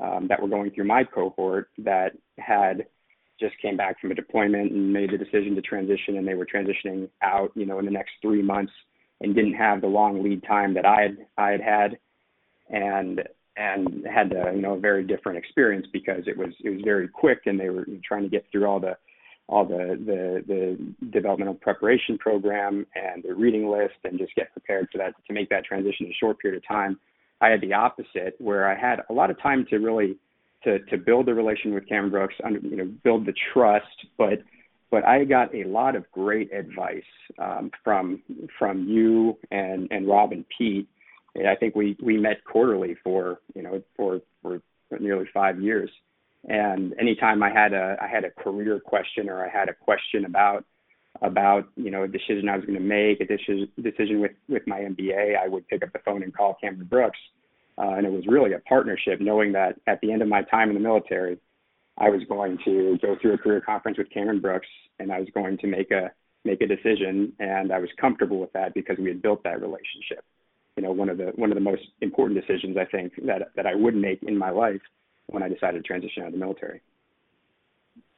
um, 0.00 0.26
that 0.28 0.40
were 0.40 0.48
going 0.48 0.70
through 0.70 0.86
my 0.86 1.04
cohort 1.04 1.70
that 1.78 2.12
had 2.38 2.86
just 3.40 3.54
came 3.62 3.76
back 3.76 4.00
from 4.00 4.10
a 4.10 4.14
deployment 4.14 4.72
and 4.72 4.92
made 4.92 5.12
the 5.12 5.18
decision 5.18 5.54
to 5.54 5.62
transition, 5.62 6.16
and 6.16 6.26
they 6.26 6.34
were 6.34 6.46
transitioning 6.46 7.08
out, 7.22 7.52
you 7.54 7.66
know, 7.66 7.78
in 7.78 7.84
the 7.84 7.90
next 7.90 8.12
three 8.20 8.42
months 8.42 8.72
and 9.20 9.34
didn't 9.34 9.54
have 9.54 9.80
the 9.80 9.86
long 9.86 10.22
lead 10.22 10.42
time 10.44 10.74
that 10.74 10.86
I 10.86 11.02
had 11.02 11.16
I 11.36 11.50
had 11.50 11.60
had, 11.60 11.98
and 12.70 13.22
and 13.56 14.06
had 14.06 14.32
a, 14.32 14.52
you 14.54 14.62
know 14.62 14.74
a 14.74 14.78
very 14.78 15.04
different 15.04 15.38
experience 15.38 15.86
because 15.92 16.22
it 16.26 16.36
was 16.36 16.50
it 16.62 16.70
was 16.70 16.80
very 16.84 17.08
quick 17.08 17.40
and 17.46 17.58
they 17.58 17.70
were 17.70 17.86
trying 18.04 18.22
to 18.22 18.28
get 18.28 18.44
through 18.50 18.66
all 18.66 18.80
the 18.80 18.96
all 19.48 19.64
the 19.64 19.98
the 20.06 20.44
the 20.46 21.10
developmental 21.10 21.54
preparation 21.54 22.18
program 22.18 22.86
and 22.94 23.22
the 23.24 23.34
reading 23.34 23.68
list 23.68 23.94
and 24.04 24.18
just 24.18 24.34
get 24.34 24.52
prepared 24.52 24.88
for 24.92 24.98
that 24.98 25.14
to 25.26 25.32
make 25.32 25.48
that 25.48 25.64
transition 25.64 26.06
in 26.06 26.12
a 26.12 26.14
short 26.20 26.38
period 26.38 26.58
of 26.58 26.66
time. 26.68 26.98
I 27.40 27.48
had 27.48 27.60
the 27.60 27.72
opposite 27.72 28.34
where 28.38 28.68
I 28.68 28.78
had 28.78 29.00
a 29.08 29.12
lot 29.12 29.30
of 29.30 29.40
time 29.40 29.64
to 29.70 29.78
really 29.78 30.16
to 30.64 30.78
to 30.80 30.98
build 30.98 31.28
a 31.28 31.34
relation 31.34 31.72
with 31.74 31.88
Cameron 31.88 32.10
Brooks, 32.10 32.34
under, 32.44 32.60
you 32.60 32.76
know, 32.76 32.90
build 33.04 33.26
the 33.26 33.34
trust, 33.52 34.06
but 34.16 34.42
but 34.90 35.04
I 35.04 35.24
got 35.24 35.54
a 35.54 35.64
lot 35.64 35.96
of 35.96 36.10
great 36.12 36.52
advice 36.52 37.02
um, 37.38 37.70
from 37.82 38.22
from 38.58 38.86
you 38.86 39.36
and 39.50 39.88
and 39.90 40.06
Rob 40.08 40.32
and 40.32 40.44
Pete. 40.56 40.88
I 41.46 41.54
think 41.56 41.74
we 41.74 41.96
we 42.02 42.16
met 42.16 42.44
quarterly 42.44 42.96
for 43.02 43.40
you 43.54 43.62
know 43.62 43.82
for 43.96 44.20
for 44.42 44.60
nearly 44.98 45.26
five 45.32 45.60
years. 45.60 45.90
And 46.48 46.94
anytime 46.98 47.42
I 47.42 47.50
had 47.50 47.72
a 47.72 47.96
I 48.00 48.08
had 48.08 48.24
a 48.24 48.30
career 48.30 48.80
question 48.80 49.28
or 49.28 49.44
I 49.44 49.48
had 49.48 49.68
a 49.68 49.74
question 49.74 50.24
about 50.24 50.64
about 51.20 51.68
you 51.76 51.90
know 51.90 52.04
a 52.04 52.08
decision 52.08 52.48
I 52.48 52.56
was 52.56 52.64
going 52.64 52.78
to 52.78 52.84
make, 52.84 53.20
a 53.20 53.26
decision 53.26 53.68
decision 53.80 54.20
with 54.20 54.32
with 54.48 54.66
my 54.66 54.80
MBA, 54.80 55.36
I 55.38 55.48
would 55.48 55.66
pick 55.68 55.82
up 55.82 55.92
the 55.92 55.98
phone 56.00 56.22
and 56.22 56.34
call 56.34 56.56
Cameron 56.60 56.86
Brooks. 56.86 57.18
Uh, 57.76 57.94
and 57.96 58.04
it 58.04 58.10
was 58.10 58.26
really 58.26 58.54
a 58.54 58.58
partnership, 58.60 59.20
knowing 59.20 59.52
that 59.52 59.76
at 59.86 60.00
the 60.00 60.10
end 60.10 60.20
of 60.20 60.26
my 60.26 60.42
time 60.42 60.68
in 60.68 60.74
the 60.74 60.80
military, 60.80 61.38
I 61.96 62.10
was 62.10 62.22
going 62.28 62.58
to 62.64 62.98
go 63.00 63.16
through 63.20 63.34
a 63.34 63.38
career 63.38 63.60
conference 63.60 63.98
with 63.98 64.10
Cameron 64.10 64.40
Brooks, 64.40 64.66
and 64.98 65.12
I 65.12 65.20
was 65.20 65.28
going 65.32 65.58
to 65.58 65.66
make 65.68 65.92
a 65.92 66.10
make 66.44 66.60
a 66.60 66.66
decision, 66.66 67.32
and 67.38 67.72
I 67.72 67.78
was 67.78 67.90
comfortable 68.00 68.40
with 68.40 68.52
that 68.52 68.74
because 68.74 68.96
we 68.98 69.08
had 69.08 69.22
built 69.22 69.42
that 69.44 69.60
relationship. 69.60 70.24
You 70.78 70.84
know, 70.84 70.92
one 70.92 71.08
of 71.08 71.18
the 71.18 71.32
one 71.34 71.50
of 71.50 71.56
the 71.56 71.60
most 71.60 71.82
important 72.02 72.40
decisions 72.40 72.76
I 72.76 72.84
think 72.84 73.12
that 73.26 73.50
that 73.56 73.66
I 73.66 73.74
would 73.74 73.96
make 73.96 74.22
in 74.22 74.38
my 74.38 74.50
life 74.50 74.80
when 75.26 75.42
I 75.42 75.48
decided 75.48 75.82
to 75.82 75.86
transition 75.86 76.22
out 76.22 76.28
of 76.28 76.34
the 76.34 76.38
military. 76.38 76.82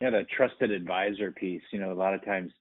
Yeah, 0.02 0.10
the 0.10 0.26
trusted 0.36 0.70
advisor 0.70 1.32
piece. 1.32 1.62
You 1.72 1.80
know, 1.80 1.90
a 1.90 1.94
lot 1.94 2.12
of 2.12 2.22
times 2.22 2.52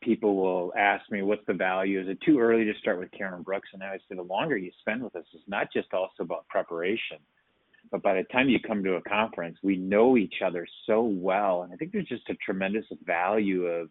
people 0.00 0.36
will 0.36 0.72
ask 0.78 1.10
me, 1.10 1.22
"What's 1.22 1.44
the 1.46 1.52
value? 1.54 2.00
Is 2.00 2.06
it 2.06 2.20
too 2.24 2.38
early 2.38 2.64
to 2.64 2.74
start 2.74 3.00
with 3.00 3.10
Cameron 3.10 3.42
Brooks?" 3.42 3.70
And 3.72 3.82
I 3.82 3.86
always 3.88 4.02
say, 4.08 4.14
the 4.14 4.22
longer 4.22 4.56
you 4.56 4.70
spend 4.78 5.02
with 5.02 5.16
us, 5.16 5.24
it's 5.32 5.48
not 5.48 5.66
just 5.72 5.92
also 5.92 6.22
about 6.22 6.46
preparation 6.46 7.18
but 7.90 8.02
by 8.02 8.14
the 8.14 8.24
time 8.32 8.48
you 8.48 8.58
come 8.60 8.82
to 8.82 8.94
a 8.94 9.02
conference, 9.02 9.58
we 9.62 9.76
know 9.76 10.16
each 10.16 10.36
other 10.44 10.66
so 10.86 11.02
well. 11.02 11.62
And 11.62 11.72
I 11.72 11.76
think 11.76 11.92
there's 11.92 12.08
just 12.08 12.28
a 12.30 12.34
tremendous 12.36 12.86
value 13.04 13.66
of 13.66 13.90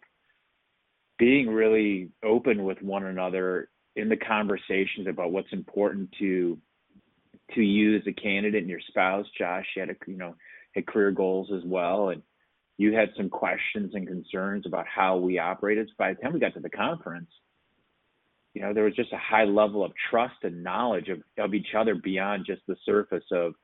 being 1.16 1.48
really 1.48 2.10
open 2.24 2.64
with 2.64 2.82
one 2.82 3.04
another 3.04 3.68
in 3.96 4.08
the 4.08 4.16
conversations 4.16 5.06
about 5.08 5.32
what's 5.32 5.52
important 5.52 6.10
to 6.18 6.58
to 7.54 7.60
you 7.60 7.96
as 7.96 8.02
a 8.06 8.12
candidate 8.12 8.62
and 8.62 8.70
your 8.70 8.80
spouse. 8.88 9.26
Josh 9.38 9.66
you 9.76 9.80
had 9.80 9.90
a, 9.90 9.96
you 10.06 10.16
know 10.16 10.34
had 10.74 10.86
career 10.86 11.10
goals 11.10 11.50
as 11.54 11.62
well, 11.64 12.08
and 12.08 12.22
you 12.76 12.94
had 12.94 13.10
some 13.16 13.28
questions 13.28 13.94
and 13.94 14.06
concerns 14.06 14.66
about 14.66 14.86
how 14.86 15.16
we 15.16 15.38
operated. 15.38 15.88
So 15.88 15.94
by 15.98 16.12
the 16.12 16.20
time 16.20 16.32
we 16.32 16.40
got 16.40 16.54
to 16.54 16.60
the 16.60 16.70
conference, 16.70 17.30
you 18.54 18.62
know 18.62 18.72
there 18.72 18.84
was 18.84 18.96
just 18.96 19.12
a 19.12 19.18
high 19.18 19.44
level 19.44 19.84
of 19.84 19.92
trust 20.10 20.36
and 20.42 20.62
knowledge 20.64 21.08
of 21.08 21.22
of 21.38 21.54
each 21.54 21.74
other 21.76 21.94
beyond 21.94 22.46
just 22.46 22.62
the 22.66 22.76
surface 22.84 23.24
of 23.30 23.54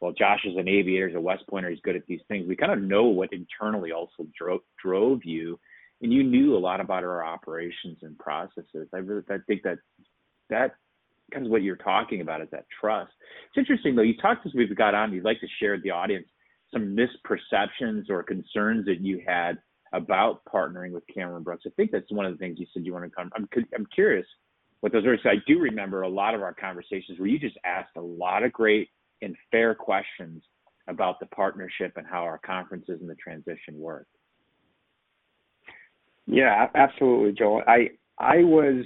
well, 0.00 0.12
Josh 0.12 0.40
is 0.46 0.56
an 0.56 0.66
aviator, 0.66 1.08
he's 1.08 1.16
a 1.16 1.20
West 1.20 1.44
Pointer, 1.48 1.68
he's 1.68 1.80
good 1.80 1.96
at 1.96 2.06
these 2.06 2.22
things. 2.26 2.48
We 2.48 2.56
kind 2.56 2.72
of 2.72 2.80
know 2.80 3.04
what 3.04 3.32
internally 3.32 3.92
also 3.92 4.26
drove 4.36 4.62
drove 4.82 5.24
you, 5.24 5.58
and 6.02 6.12
you 6.12 6.22
knew 6.22 6.56
a 6.56 6.58
lot 6.58 6.80
about 6.80 7.04
our 7.04 7.24
operations 7.24 7.98
and 8.02 8.18
processes. 8.18 8.88
I 8.92 8.98
really 8.98 9.22
I 9.30 9.36
think 9.46 9.62
that 9.62 9.78
that 10.48 10.74
kind 11.32 11.46
of 11.46 11.52
what 11.52 11.62
you're 11.62 11.76
talking 11.76 12.20
about 12.20 12.40
is 12.40 12.48
that 12.50 12.66
trust. 12.80 13.12
It's 13.48 13.58
interesting 13.58 13.94
though. 13.94 14.02
You 14.02 14.16
talked 14.16 14.46
as 14.46 14.52
we've 14.54 14.74
got 14.76 14.94
on. 14.94 15.12
You'd 15.12 15.24
like 15.24 15.40
to 15.40 15.46
share 15.60 15.72
with 15.72 15.82
the 15.82 15.90
audience 15.90 16.26
some 16.72 16.96
misperceptions 16.96 18.08
or 18.08 18.22
concerns 18.22 18.86
that 18.86 19.00
you 19.00 19.22
had 19.26 19.58
about 19.92 20.42
partnering 20.44 20.92
with 20.92 21.02
Cameron 21.12 21.42
Brooks. 21.42 21.64
I 21.66 21.70
think 21.70 21.90
that's 21.90 22.10
one 22.10 22.26
of 22.26 22.32
the 22.32 22.38
things 22.38 22.58
you 22.58 22.66
said 22.72 22.86
you 22.86 22.92
want 22.92 23.04
to 23.04 23.10
come. 23.10 23.30
I'm 23.34 23.48
I'm 23.74 23.86
curious 23.94 24.26
what 24.80 24.92
those 24.92 25.04
are. 25.04 25.16
So 25.22 25.28
I 25.28 25.36
do 25.46 25.58
remember 25.58 26.02
a 26.02 26.08
lot 26.08 26.34
of 26.34 26.42
our 26.42 26.54
conversations 26.54 27.18
where 27.18 27.28
you 27.28 27.38
just 27.38 27.58
asked 27.64 27.96
a 27.96 28.00
lot 28.00 28.42
of 28.42 28.52
great 28.52 28.88
and 29.22 29.36
fair 29.50 29.74
questions 29.74 30.42
about 30.88 31.20
the 31.20 31.26
partnership 31.26 31.92
and 31.96 32.06
how 32.06 32.22
our 32.22 32.38
conferences 32.38 32.98
and 33.00 33.08
the 33.08 33.14
transition 33.16 33.78
work. 33.78 34.06
Yeah, 36.30 36.68
absolutely, 36.74 37.32
Joel. 37.32 37.62
I 37.66 37.90
I 38.18 38.38
was 38.44 38.84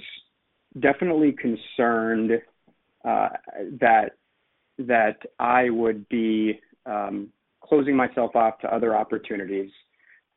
definitely 0.79 1.33
concerned 1.33 2.31
uh, 3.03 3.29
that 3.79 4.11
that 4.79 5.17
I 5.39 5.69
would 5.69 6.09
be 6.09 6.59
um, 6.85 7.29
closing 7.61 7.95
myself 7.95 8.35
off 8.35 8.59
to 8.59 8.73
other 8.73 8.95
opportunities. 8.95 9.69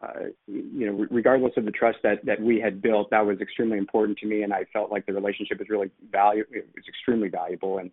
Uh, 0.00 0.26
you 0.46 0.86
know, 0.86 1.06
regardless 1.10 1.52
of 1.56 1.64
the 1.64 1.70
trust 1.70 1.98
that 2.02 2.24
that 2.26 2.40
we 2.40 2.60
had 2.60 2.82
built, 2.82 3.10
that 3.10 3.24
was 3.24 3.40
extremely 3.40 3.78
important 3.78 4.18
to 4.18 4.26
me, 4.26 4.42
and 4.42 4.52
I 4.52 4.64
felt 4.72 4.92
like 4.92 5.06
the 5.06 5.14
relationship 5.14 5.58
was 5.58 5.68
really 5.70 5.90
valuable. 6.12 6.50
It 6.52 6.68
was 6.74 6.84
extremely 6.86 7.28
valuable, 7.28 7.78
and 7.78 7.90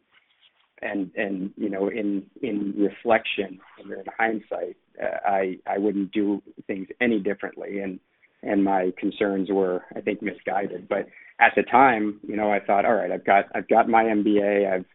and 0.82 1.10
and 1.16 1.52
you 1.56 1.70
know 1.70 1.88
in 1.88 2.26
in 2.42 2.74
reflection 2.78 3.60
and 3.80 3.94
in 3.94 4.04
hindsight 4.18 4.76
uh, 5.02 5.18
i 5.26 5.58
i 5.68 5.78
wouldn't 5.78 6.12
do 6.12 6.42
things 6.68 6.88
any 7.00 7.18
differently 7.20 7.80
and 7.80 7.98
and 8.46 8.64
my 8.64 8.92
concerns 8.98 9.50
were 9.50 9.84
i 9.96 10.02
think 10.02 10.22
misguided. 10.22 10.88
But 10.88 11.08
at 11.40 11.54
the 11.56 11.64
time 11.64 12.20
you 12.28 12.36
know 12.36 12.52
i 12.52 12.60
thought 12.60 12.86
all 12.86 12.96
right 12.96 13.12
i've 13.12 13.25
got 13.25 13.46
i've 13.54 13.68
got 13.68 13.90
my 13.90 14.04
mba 14.04 14.74
i've 14.74 14.86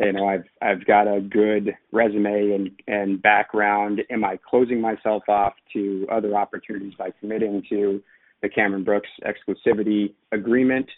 you 0.00 0.12
know 0.12 0.26
i've 0.28 0.44
i've 0.60 0.84
got 0.86 1.06
a 1.06 1.20
good 1.20 1.74
resume 1.92 2.52
and 2.52 2.70
and 2.86 3.22
background. 3.22 4.02
Am 4.10 4.24
i 4.24 4.38
closing 4.48 4.80
myself 4.80 5.22
off 5.28 5.54
to 5.72 6.06
other 6.10 6.34
opportunities 6.36 6.94
by 6.98 7.10
committing 7.20 7.62
to 7.70 8.02
the 8.42 8.48
cameron 8.48 8.84
brooks 8.84 9.08
exclusivity 9.24 10.14
agreement 10.32 10.88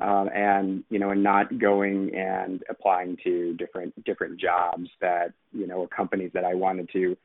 um, 0.00 0.28
and 0.34 0.84
you 0.90 0.98
know, 0.98 1.10
and 1.10 1.22
not 1.22 1.58
going 1.58 2.14
and 2.14 2.62
applying 2.70 3.16
to 3.24 3.54
different 3.54 4.04
different 4.04 4.40
jobs 4.40 4.88
that 5.00 5.32
you 5.52 5.66
know, 5.66 5.88
companies 5.94 6.30
that 6.34 6.44
I 6.44 6.54
wanted 6.54 6.88
to 6.92 7.16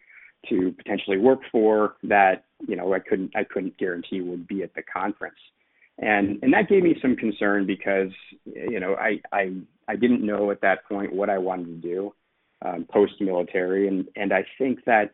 to 0.49 0.73
potentially 0.77 1.17
work 1.17 1.39
for 1.51 1.95
that 2.03 2.45
you 2.67 2.75
know 2.75 2.93
I 2.93 2.99
couldn't 2.99 3.35
I 3.35 3.43
couldn't 3.43 3.77
guarantee 3.77 4.21
would 4.21 4.47
be 4.47 4.63
at 4.63 4.73
the 4.73 4.83
conference, 4.83 5.39
and 5.99 6.39
and 6.41 6.53
that 6.53 6.69
gave 6.69 6.83
me 6.83 6.95
some 7.01 7.15
concern 7.15 7.65
because 7.65 8.11
you 8.45 8.79
know 8.79 8.95
I 8.95 9.19
I 9.31 9.53
I 9.87 9.95
didn't 9.95 10.25
know 10.25 10.51
at 10.51 10.61
that 10.61 10.85
point 10.87 11.13
what 11.13 11.29
I 11.29 11.37
wanted 11.37 11.65
to 11.65 11.87
do 11.87 12.13
um, 12.63 12.85
post 12.91 13.13
military, 13.19 13.87
and 13.87 14.07
and 14.15 14.33
I 14.33 14.45
think 14.57 14.83
that 14.85 15.11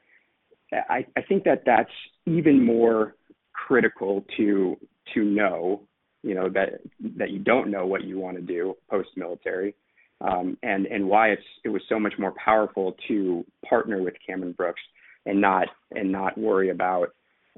I 0.72 1.06
I 1.16 1.22
think 1.22 1.44
that 1.46 1.64
that's 1.66 1.92
even 2.26 2.64
more 2.64 3.16
critical 3.54 4.26
to 4.38 4.78
to 5.14 5.24
know 5.24 5.82
you 6.24 6.36
know 6.36 6.50
that 6.50 6.82
that 7.18 7.32
you 7.32 7.40
don't 7.40 7.72
know 7.72 7.86
what 7.86 8.04
you 8.04 8.20
want 8.20 8.38
to 8.38 8.44
do 8.44 8.76
post 8.90 9.10
military 9.16 9.74
um, 10.22 10.58
and 10.64 10.86
and 10.86 11.08
why 11.08 11.30
it's 11.30 11.44
it 11.64 11.70
was 11.70 11.82
so 11.90 12.00
much 12.00 12.14
more 12.20 12.34
powerful 12.44 12.96
to 13.08 13.46
partner 13.68 14.02
with 14.02 14.14
Cameron 14.26 14.54
Brooks 14.54 14.82
and 15.30 15.40
not 15.40 15.68
and 15.96 16.12
not 16.12 16.38
worry 16.38 16.70
about 16.70 17.10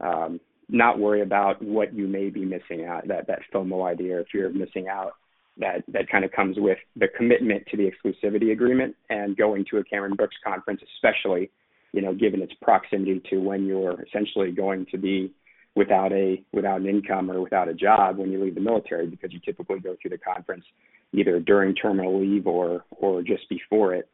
um, 0.02 0.40
not 0.70 1.00
worry 1.00 1.22
about 1.22 1.62
what 1.62 1.94
you 1.94 2.08
may 2.08 2.30
be 2.30 2.46
missing 2.46 2.86
out 2.86 3.08
that 3.08 3.28
that 3.28 3.40
FOMO 3.54 3.90
idea 3.90 4.20
or 4.20 4.26
fear 4.32 4.48
of 4.48 4.56
missing 4.56 4.88
out 4.88 5.14
that 5.58 5.84
that 5.88 6.10
kind 6.10 6.26
of 6.26 6.32
comes 6.32 6.58
with 6.60 6.78
the 6.96 7.08
commitment 7.18 7.66
to 7.68 7.78
the 7.78 7.90
exclusivity 7.90 8.52
agreement 8.52 8.96
and 9.10 9.38
going 9.38 9.66
to 9.70 9.78
a 9.78 9.84
Cameron 9.84 10.16
Brooks 10.16 10.36
conference 10.44 10.82
especially 10.96 11.50
you 11.94 12.02
know 12.02 12.14
given 12.14 12.42
its 12.42 12.54
proximity 12.62 13.22
to 13.30 13.38
when 13.38 13.66
you're 13.66 14.02
essentially 14.04 14.52
going 14.52 14.86
to 14.92 14.98
be 14.98 15.32
without 15.76 16.12
a 16.12 16.42
without 16.52 16.82
an 16.82 16.88
income 16.88 17.32
or 17.32 17.42
without 17.42 17.70
a 17.70 17.74
job 17.74 18.18
when 18.18 18.32
you 18.32 18.44
leave 18.44 18.56
the 18.56 18.62
military 18.62 19.08
because 19.08 19.32
you 19.32 19.40
typically 19.44 19.80
go 19.80 19.96
through 20.02 20.12
the 20.12 20.18
conference 20.18 20.66
either 21.14 21.40
during 21.40 21.76
terminal 21.76 22.20
leave 22.20 22.48
or 22.48 22.84
or 22.92 23.22
just 23.22 23.48
before 23.50 23.94
it. 23.94 24.08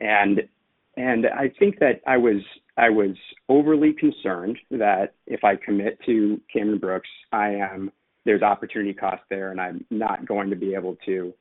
And 0.00 0.42
and 0.96 1.26
I 1.26 1.52
think 1.58 1.78
that 1.78 2.00
I 2.06 2.16
was 2.16 2.42
I 2.78 2.90
was 2.90 3.16
overly 3.48 3.92
concerned 3.92 4.56
that 4.70 5.14
if 5.26 5.44
I 5.44 5.56
commit 5.56 5.98
to 6.06 6.40
Cameron 6.52 6.78
Brooks 6.78 7.08
I 7.32 7.50
am 7.50 7.92
there's 8.24 8.42
opportunity 8.42 8.94
cost 8.94 9.22
there 9.30 9.50
and 9.50 9.60
I'm 9.60 9.84
not 9.90 10.26
going 10.26 10.50
to 10.50 10.56
be 10.56 10.74
able 10.74 10.96
to 11.06 11.32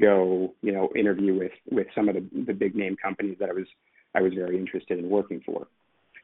go 0.00 0.54
you 0.62 0.72
know 0.72 0.90
interview 0.96 1.38
with 1.38 1.52
with 1.70 1.86
some 1.94 2.08
of 2.08 2.16
the 2.16 2.24
the 2.46 2.52
big 2.52 2.74
name 2.74 2.96
companies 3.02 3.36
that 3.40 3.48
I 3.48 3.52
was 3.52 3.66
I 4.14 4.22
was 4.22 4.32
very 4.34 4.58
interested 4.58 4.98
in 4.98 5.08
working 5.08 5.40
for. 5.44 5.68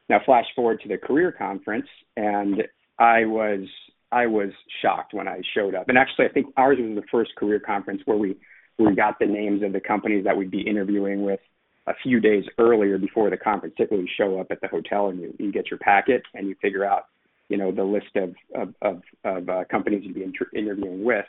Now, 0.09 0.19
flash 0.25 0.45
forward 0.55 0.81
to 0.81 0.89
the 0.89 0.97
career 0.97 1.31
conference, 1.31 1.87
and 2.15 2.63
I 2.99 3.25
was 3.25 3.67
I 4.11 4.25
was 4.25 4.49
shocked 4.81 5.13
when 5.13 5.27
I 5.27 5.41
showed 5.53 5.75
up. 5.75 5.89
And 5.89 5.97
actually, 5.97 6.25
I 6.25 6.29
think 6.29 6.47
ours 6.55 6.77
was 6.79 6.95
the 6.95 7.07
first 7.11 7.35
career 7.35 7.59
conference 7.59 8.01
where 8.05 8.17
we 8.17 8.37
we 8.79 8.95
got 8.95 9.19
the 9.19 9.25
names 9.25 9.63
of 9.63 9.73
the 9.73 9.79
companies 9.79 10.23
that 10.25 10.37
we'd 10.37 10.51
be 10.51 10.61
interviewing 10.61 11.23
with 11.23 11.39
a 11.87 11.93
few 12.03 12.19
days 12.19 12.43
earlier 12.57 12.97
before 12.97 13.29
the 13.29 13.37
conference. 13.37 13.73
Typically, 13.77 14.01
you 14.01 14.07
show 14.17 14.39
up 14.39 14.47
at 14.51 14.61
the 14.61 14.67
hotel 14.67 15.07
and 15.07 15.19
you, 15.19 15.33
you 15.39 15.51
get 15.51 15.69
your 15.69 15.79
packet 15.79 16.21
and 16.33 16.47
you 16.47 16.55
figure 16.61 16.85
out, 16.85 17.05
you 17.49 17.57
know, 17.57 17.71
the 17.71 17.83
list 17.83 18.15
of 18.15 18.35
of 18.53 18.73
of, 18.81 19.01
of 19.23 19.49
uh, 19.49 19.63
companies 19.71 20.03
you'd 20.03 20.15
be 20.15 20.23
inter- 20.23 20.49
interviewing 20.53 21.03
with. 21.03 21.25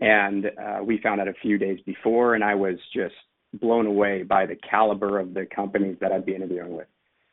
And 0.00 0.46
uh, 0.46 0.82
we 0.82 0.98
found 0.98 1.20
out 1.20 1.28
a 1.28 1.34
few 1.42 1.58
days 1.58 1.78
before, 1.86 2.34
and 2.34 2.42
I 2.42 2.54
was 2.54 2.76
just 2.94 3.14
blown 3.60 3.86
away 3.86 4.22
by 4.22 4.46
the 4.46 4.56
caliber 4.56 5.18
of 5.18 5.34
the 5.34 5.46
companies 5.54 5.96
that 6.00 6.10
I'd 6.10 6.26
be 6.26 6.34
interviewing 6.34 6.74
with. 6.76 6.88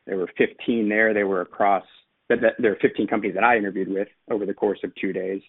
There 0.05 0.17
were 0.17 0.29
15 0.37 0.89
there. 0.89 1.13
They 1.13 1.23
were 1.23 1.41
across. 1.41 1.83
But 2.27 2.39
there 2.59 2.71
were 2.71 2.77
15 2.81 3.07
companies 3.07 3.35
that 3.35 3.43
I 3.43 3.57
interviewed 3.57 3.89
with 3.89 4.07
over 4.29 4.45
the 4.45 4.53
course 4.53 4.79
of 4.83 4.93
two 4.95 5.13
days. 5.13 5.41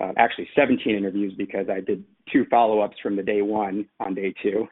Uh, 0.00 0.12
actually, 0.16 0.48
17 0.56 0.94
interviews 0.94 1.32
because 1.36 1.68
I 1.70 1.80
did 1.80 2.04
two 2.32 2.44
follow-ups 2.50 2.96
from 3.02 3.16
the 3.16 3.22
day 3.22 3.42
one 3.42 3.86
on 4.00 4.14
day 4.14 4.34
two, 4.42 4.66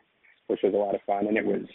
which 0.47 0.61
was 0.63 0.75
a 0.75 0.77
lot 0.77 0.95
of 0.95 1.01
fun, 1.07 1.27
and 1.27 1.37
it 1.37 1.45
was 1.45 1.67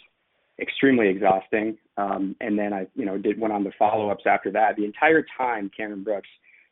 extremely 0.60 1.08
exhausting. 1.08 1.78
Um, 1.96 2.36
and 2.40 2.58
then 2.58 2.72
I, 2.72 2.86
you 2.94 3.04
know, 3.04 3.18
did 3.18 3.40
went 3.40 3.52
on 3.52 3.64
the 3.64 3.72
follow-ups 3.78 4.24
after 4.26 4.50
that. 4.52 4.76
The 4.76 4.84
entire 4.84 5.24
time, 5.38 5.70
Cameron 5.76 6.04
Brooks 6.04 6.28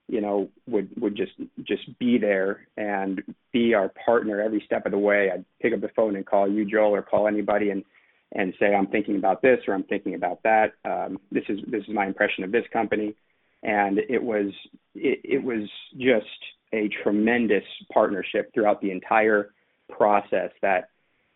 you 0.08 0.22
know, 0.22 0.48
would 0.66 0.88
would 1.00 1.14
just 1.14 1.32
just 1.62 1.98
be 1.98 2.18
there 2.18 2.66
and 2.76 3.22
be 3.52 3.74
our 3.74 3.92
partner 4.04 4.40
every 4.40 4.62
step 4.64 4.86
of 4.86 4.92
the 4.92 4.98
way. 4.98 5.30
I'd 5.32 5.44
pick 5.60 5.74
up 5.74 5.82
the 5.82 5.90
phone 5.94 6.16
and 6.16 6.24
call 6.24 6.50
you, 6.50 6.64
Joel, 6.64 6.94
or 6.94 7.02
call 7.02 7.28
anybody 7.28 7.70
and 7.70 7.84
and 8.32 8.54
say 8.58 8.74
I'm 8.74 8.86
thinking 8.86 9.16
about 9.16 9.42
this 9.42 9.58
or 9.68 9.74
I'm 9.74 9.84
thinking 9.84 10.14
about 10.14 10.42
that. 10.42 10.72
Um, 10.84 11.18
this 11.30 11.44
is 11.48 11.60
this 11.68 11.82
is 11.82 11.90
my 11.90 12.06
impression 12.06 12.42
of 12.42 12.52
this 12.52 12.64
company, 12.72 13.14
and 13.62 13.98
it 13.98 14.22
was 14.22 14.50
it, 14.94 15.20
it 15.24 15.44
was 15.44 15.68
just 15.98 16.26
a 16.72 16.88
tremendous 17.02 17.64
partnership 17.92 18.52
throughout 18.54 18.80
the 18.80 18.90
entire 18.90 19.50
process 19.90 20.50
that 20.62 20.88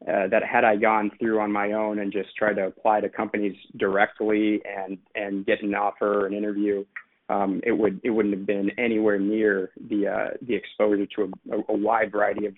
uh, 0.09 0.27
that 0.29 0.43
had 0.43 0.65
I 0.65 0.77
gone 0.77 1.11
through 1.19 1.41
on 1.41 1.53
my 1.53 1.73
own 1.73 2.01
and 2.01 2.13
just 2.13 2.35
tried 2.37 2.55
to 2.55 2.67
apply 2.67 3.01
to 3.01 3.09
companies 3.09 3.57
directly 3.77 4.61
and 4.65 4.99
and 5.15 5.47
get 5.47 5.63
an 5.63 5.75
offer, 5.75 6.27
an 6.27 6.35
interview, 6.35 6.85
um, 7.29 7.61
it 7.65 7.73
would 7.73 8.01
it 8.03 8.11
wouldn't 8.11 8.35
have 8.35 8.47
been 8.47 8.71
anywhere 8.79 9.19
near 9.19 9.71
the 9.89 10.09
uh, 10.09 10.31
the 10.43 10.55
exposure 10.55 11.07
to 11.17 11.33
a, 11.53 11.73
a 11.73 11.77
wide 11.77 12.11
variety 12.11 12.47
of 12.47 12.55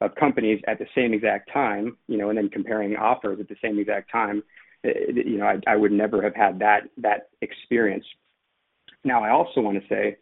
of 0.00 0.14
companies 0.14 0.60
at 0.66 0.78
the 0.78 0.86
same 0.94 1.14
exact 1.14 1.50
time, 1.52 1.96
you 2.06 2.18
know, 2.18 2.28
and 2.28 2.38
then 2.38 2.48
comparing 2.48 2.96
offers 2.96 3.40
at 3.40 3.48
the 3.48 3.56
same 3.62 3.78
exact 3.78 4.10
time, 4.10 4.42
it, 4.82 5.26
you 5.26 5.38
know, 5.38 5.46
I, 5.46 5.58
I 5.66 5.76
would 5.76 5.92
never 5.92 6.22
have 6.22 6.34
had 6.34 6.58
that 6.60 6.82
that 6.98 7.28
experience. 7.40 8.04
Now, 9.04 9.22
I 9.22 9.30
also 9.30 9.60
want 9.60 9.80
to 9.80 9.88
say 9.88 10.16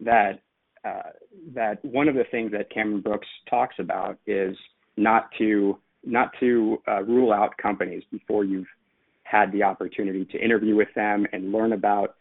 that 0.00 0.40
uh, 0.84 1.10
that 1.54 1.84
one 1.84 2.08
of 2.08 2.14
the 2.14 2.24
things 2.30 2.52
that 2.52 2.70
Cameron 2.70 3.00
Brooks 3.00 3.26
talks 3.48 3.76
about 3.78 4.18
is 4.26 4.56
not 4.96 5.30
to 5.38 5.78
not 6.08 6.32
to 6.40 6.78
uh, 6.88 7.02
rule 7.02 7.32
out 7.32 7.56
companies 7.56 8.02
before 8.10 8.44
you've 8.44 8.66
had 9.24 9.52
the 9.52 9.62
opportunity 9.62 10.24
to 10.24 10.42
interview 10.42 10.74
with 10.74 10.88
them 10.94 11.26
and 11.32 11.52
learn 11.52 11.72
about 11.72 12.16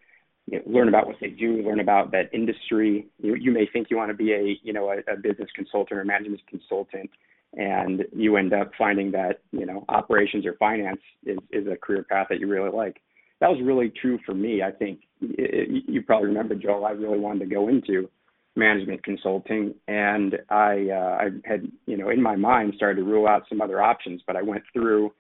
you 0.45 0.59
know, 0.59 0.63
learn 0.65 0.87
about 0.87 1.07
what 1.07 1.17
they 1.19 1.29
do, 1.29 1.61
learn 1.61 1.79
about 1.79 2.11
that 2.11 2.29
industry. 2.33 3.07
You, 3.19 3.35
you 3.35 3.51
may 3.51 3.67
think 3.71 3.87
you 3.89 3.97
want 3.97 4.11
to 4.11 4.17
be 4.17 4.33
a, 4.33 4.57
you 4.63 4.73
know, 4.73 4.89
a, 4.89 5.13
a 5.13 5.17
business 5.17 5.49
consultant 5.55 5.99
or 5.99 6.05
management 6.05 6.41
consultant, 6.47 7.09
and 7.53 8.05
you 8.13 8.37
end 8.37 8.53
up 8.53 8.71
finding 8.77 9.11
that, 9.11 9.41
you 9.51 9.65
know, 9.65 9.83
operations 9.89 10.45
or 10.45 10.53
finance 10.53 11.01
is, 11.25 11.37
is 11.51 11.67
a 11.67 11.75
career 11.75 12.03
path 12.09 12.27
that 12.29 12.39
you 12.39 12.47
really 12.47 12.71
like. 12.71 13.01
That 13.39 13.49
was 13.49 13.59
really 13.61 13.91
true 14.01 14.19
for 14.25 14.33
me. 14.33 14.63
I 14.63 14.71
think 14.71 15.01
it, 15.21 15.83
you 15.87 16.01
probably 16.01 16.27
remember, 16.29 16.55
Joel, 16.55 16.85
I 16.85 16.91
really 16.91 17.19
wanted 17.19 17.39
to 17.39 17.53
go 17.53 17.67
into 17.67 18.09
management 18.57 19.03
consulting, 19.03 19.75
and 19.87 20.37
I, 20.49 20.87
uh, 20.91 21.17
I 21.21 21.29
had, 21.45 21.71
you 21.85 21.97
know, 21.97 22.09
in 22.09 22.21
my 22.21 22.35
mind 22.35 22.73
started 22.75 23.01
to 23.01 23.07
rule 23.07 23.27
out 23.27 23.43
some 23.47 23.61
other 23.61 23.81
options, 23.81 24.21
but 24.25 24.35
I 24.35 24.41
went 24.41 24.63
through 24.73 25.13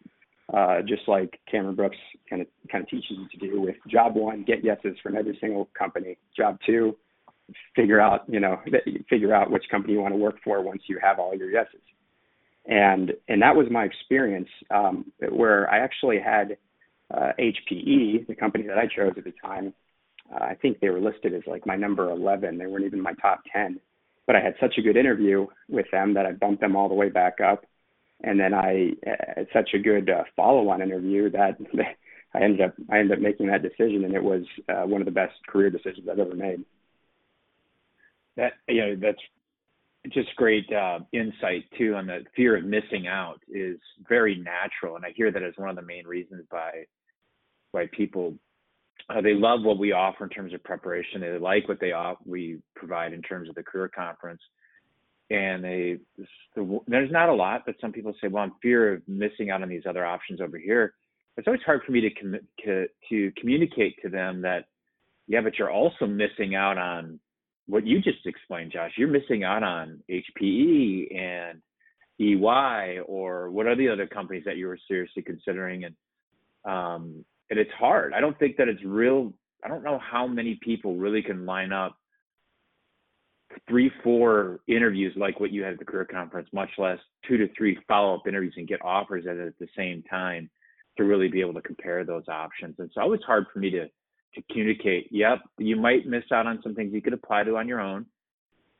uh, 0.53 0.81
just 0.81 1.07
like 1.07 1.39
Cameron 1.49 1.75
Brooks 1.75 1.97
kind 2.29 2.41
of 2.41 2.47
kind 2.71 2.83
of 2.83 2.89
teaches 2.89 3.11
you 3.11 3.27
to 3.27 3.47
do 3.47 3.61
with 3.61 3.75
job 3.89 4.15
one, 4.15 4.43
get 4.45 4.63
yeses 4.63 4.95
from 5.03 5.17
every 5.17 5.37
single 5.41 5.69
company. 5.77 6.17
Job 6.35 6.57
two, 6.65 6.95
figure 7.75 7.99
out 7.99 8.23
you 8.29 8.39
know 8.39 8.59
figure 9.09 9.33
out 9.33 9.51
which 9.51 9.65
company 9.69 9.93
you 9.93 10.01
want 10.01 10.13
to 10.13 10.17
work 10.17 10.35
for 10.43 10.61
once 10.61 10.83
you 10.87 10.99
have 11.01 11.19
all 11.19 11.35
your 11.35 11.51
yeses. 11.51 11.81
And 12.65 13.11
and 13.27 13.41
that 13.41 13.55
was 13.55 13.67
my 13.69 13.83
experience 13.83 14.49
um, 14.71 15.11
where 15.29 15.69
I 15.69 15.79
actually 15.79 16.19
had 16.19 16.57
uh, 17.13 17.31
HPE, 17.39 18.27
the 18.27 18.35
company 18.35 18.67
that 18.67 18.77
I 18.77 18.87
chose 18.87 19.13
at 19.17 19.23
the 19.23 19.33
time. 19.41 19.73
Uh, 20.33 20.43
I 20.43 20.55
think 20.55 20.79
they 20.79 20.89
were 20.89 21.01
listed 21.01 21.33
as 21.33 21.43
like 21.47 21.65
my 21.65 21.75
number 21.75 22.09
11. 22.09 22.57
They 22.57 22.65
weren't 22.65 22.85
even 22.85 23.01
my 23.01 23.13
top 23.21 23.41
10. 23.53 23.79
But 24.25 24.35
I 24.35 24.41
had 24.41 24.55
such 24.59 24.77
a 24.77 24.81
good 24.81 24.97
interview 24.97 25.47
with 25.69 25.85
them 25.91 26.13
that 26.15 26.25
I 26.25 26.33
bumped 26.33 26.61
them 26.61 26.75
all 26.75 26.89
the 26.89 26.95
way 26.95 27.09
back 27.09 27.39
up 27.39 27.63
and 28.23 28.39
then 28.39 28.53
I 28.53 28.91
had 29.05 29.47
such 29.53 29.69
a 29.73 29.79
good 29.79 30.09
uh, 30.09 30.23
follow-on 30.35 30.81
interview 30.81 31.29
that 31.31 31.57
I 32.33 32.41
ended 32.41 32.61
up 32.61 32.73
I 32.91 32.99
ended 32.99 33.17
up 33.17 33.21
making 33.21 33.47
that 33.47 33.61
decision, 33.61 34.03
and 34.03 34.13
it 34.13 34.23
was 34.23 34.43
uh, 34.69 34.83
one 34.83 35.01
of 35.01 35.05
the 35.05 35.11
best 35.11 35.35
career 35.47 35.69
decisions 35.69 36.07
I've 36.11 36.19
ever 36.19 36.35
made. 36.35 36.63
That 38.35 38.53
you 38.67 38.81
know 38.81 38.95
that's 38.95 40.13
just 40.13 40.35
great 40.35 40.71
uh, 40.71 40.99
insight 41.11 41.65
too 41.77 41.95
on 41.95 42.07
the 42.07 42.23
fear 42.35 42.57
of 42.57 42.63
missing 42.63 43.07
out 43.07 43.39
is 43.47 43.77
very 44.07 44.35
natural, 44.35 44.95
and 44.95 45.05
I 45.05 45.11
hear 45.15 45.31
that 45.31 45.43
as 45.43 45.53
one 45.57 45.69
of 45.69 45.75
the 45.75 45.81
main 45.81 46.07
reasons 46.07 46.45
by 46.49 46.85
why 47.71 47.87
people 47.91 48.33
uh, 49.09 49.21
they 49.21 49.33
love 49.33 49.63
what 49.63 49.77
we 49.77 49.91
offer 49.93 50.25
in 50.25 50.29
terms 50.29 50.53
of 50.53 50.63
preparation. 50.63 51.21
They 51.21 51.37
like 51.37 51.67
what 51.67 51.79
they 51.79 51.91
off, 51.93 52.17
we 52.25 52.59
provide 52.75 53.13
in 53.13 53.21
terms 53.21 53.49
of 53.49 53.55
the 53.55 53.63
career 53.63 53.89
conference, 53.89 54.41
and 55.29 55.63
they 55.63 55.97
there's 56.55 57.11
not 57.11 57.29
a 57.29 57.33
lot, 57.33 57.63
but 57.65 57.75
some 57.79 57.91
people 57.91 58.13
say, 58.21 58.27
well, 58.27 58.43
I'm 58.43 58.53
fear 58.61 58.95
of 58.95 59.01
missing 59.07 59.49
out 59.49 59.61
on 59.61 59.69
these 59.69 59.83
other 59.87 60.05
options 60.05 60.41
over 60.41 60.57
here. 60.57 60.93
It's 61.37 61.47
always 61.47 61.61
hard 61.65 61.81
for 61.85 61.91
me 61.91 62.01
to 62.01 62.09
com- 62.09 62.47
to, 62.65 62.87
to 63.09 63.31
communicate 63.39 63.95
to 64.01 64.09
them 64.09 64.41
that, 64.41 64.65
yeah, 65.27 65.41
but 65.41 65.57
you're 65.57 65.71
also 65.71 66.05
missing 66.05 66.55
out 66.55 66.77
on 66.77 67.19
what 67.67 67.85
you 67.85 68.01
just 68.01 68.25
explained, 68.25 68.71
Josh. 68.71 68.91
You're 68.97 69.09
missing 69.09 69.43
out 69.43 69.63
on 69.63 70.01
HPE 70.09 71.15
and 71.15 71.61
EY 72.19 72.99
or 73.05 73.51
what 73.51 73.67
are 73.67 73.75
the 73.75 73.89
other 73.89 74.07
companies 74.07 74.43
that 74.45 74.57
you 74.57 74.67
were 74.67 74.79
seriously 74.87 75.21
considering, 75.21 75.83
and 75.85 75.95
um, 76.65 77.25
and 77.49 77.59
it's 77.59 77.71
hard. 77.77 78.13
I 78.13 78.19
don't 78.19 78.37
think 78.39 78.57
that 78.57 78.67
it's 78.67 78.83
real. 78.83 79.33
I 79.63 79.67
don't 79.67 79.83
know 79.83 79.99
how 79.99 80.27
many 80.27 80.59
people 80.61 80.95
really 80.95 81.21
can 81.21 81.45
line 81.45 81.71
up 81.71 81.97
three, 83.67 83.91
four 84.03 84.59
interviews 84.67 85.13
like 85.15 85.39
what 85.39 85.51
you 85.51 85.63
had 85.63 85.73
at 85.73 85.79
the 85.79 85.85
career 85.85 86.05
conference, 86.05 86.49
much 86.53 86.69
less 86.77 86.99
two 87.27 87.37
to 87.37 87.47
three 87.57 87.77
follow 87.87 88.15
up 88.15 88.27
interviews 88.27 88.53
and 88.57 88.67
get 88.67 88.83
offers 88.83 89.25
at, 89.25 89.37
at 89.37 89.57
the 89.59 89.67
same 89.75 90.03
time 90.03 90.49
to 90.97 91.03
really 91.03 91.27
be 91.27 91.41
able 91.41 91.53
to 91.53 91.61
compare 91.61 92.03
those 92.03 92.27
options. 92.27 92.75
And 92.79 92.89
so 92.93 93.01
it 93.01 93.09
was 93.09 93.19
hard 93.25 93.45
for 93.51 93.59
me 93.59 93.69
to 93.71 93.87
to 94.35 94.43
communicate. 94.51 95.07
Yep, 95.09 95.39
you 95.57 95.77
might 95.77 96.05
miss 96.05 96.23
out 96.31 96.47
on 96.47 96.59
some 96.61 96.75
things 96.75 96.93
you 96.93 97.01
could 97.01 97.13
apply 97.13 97.43
to 97.43 97.57
on 97.57 97.67
your 97.67 97.79
own, 97.79 98.05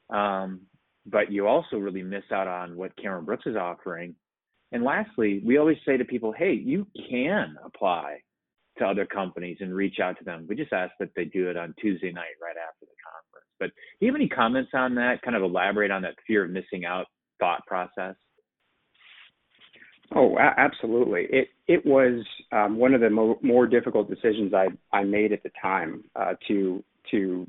um, 0.10 0.62
but 1.06 1.32
you 1.32 1.48
also 1.48 1.78
really 1.78 2.04
miss 2.04 2.26
out 2.32 2.48
on 2.48 2.76
what 2.76 2.96
Cameron 2.98 3.26
Brooks 3.26 3.46
is 3.46 3.56
offering. 3.56 4.14
And 4.74 4.84
lastly, 4.84 5.42
we 5.46 5.58
always 5.58 5.78
say 5.86 5.96
to 5.96 6.04
people, 6.04 6.34
hey, 6.34 6.52
you 6.52 6.86
can 7.10 7.56
apply 7.64 8.20
to 8.80 8.86
other 8.86 9.06
companies 9.06 9.58
and 9.60 9.74
reach 9.74 10.00
out 10.02 10.18
to 10.20 10.24
them. 10.24 10.46
We 10.48 10.56
just 10.56 10.74
ask 10.74 10.92
that 11.00 11.10
they 11.16 11.26
do 11.26 11.50
it 11.50 11.58
on 11.58 11.74
Tuesday 11.80 12.12
night 12.12 12.36
right 12.42 12.56
after 12.58 12.86
the 12.86 12.96
conference. 13.04 13.48
But 13.60 13.68
do 14.00 14.06
you 14.06 14.12
have 14.12 14.20
any 14.20 14.30
comments 14.30 14.72
on 14.74 14.96
that? 14.96 15.22
Kind 15.22 15.36
of 15.36 15.44
elaborate 15.44 15.92
on 15.92 16.02
that 16.04 16.16
fear 16.26 16.46
of 16.46 16.52
missing 16.52 16.86
out 16.86 17.08
thought 17.40 17.66
process. 17.66 18.16
Oh, 20.16 20.38
absolutely. 20.40 21.28
It 21.30 21.50
it 21.68 21.86
was 21.86 22.24
um, 22.54 22.78
one 22.78 22.94
of 22.94 23.02
the 23.02 23.10
mo- 23.10 23.40
more 23.42 23.68
difficult 23.68 24.10
decisions 24.10 24.54
I 24.54 24.68
I 24.96 25.04
made 25.04 25.34
at 25.34 25.44
the 25.44 25.52
time 25.62 26.04
uh, 26.16 26.36
to 26.48 26.84
to 27.12 27.48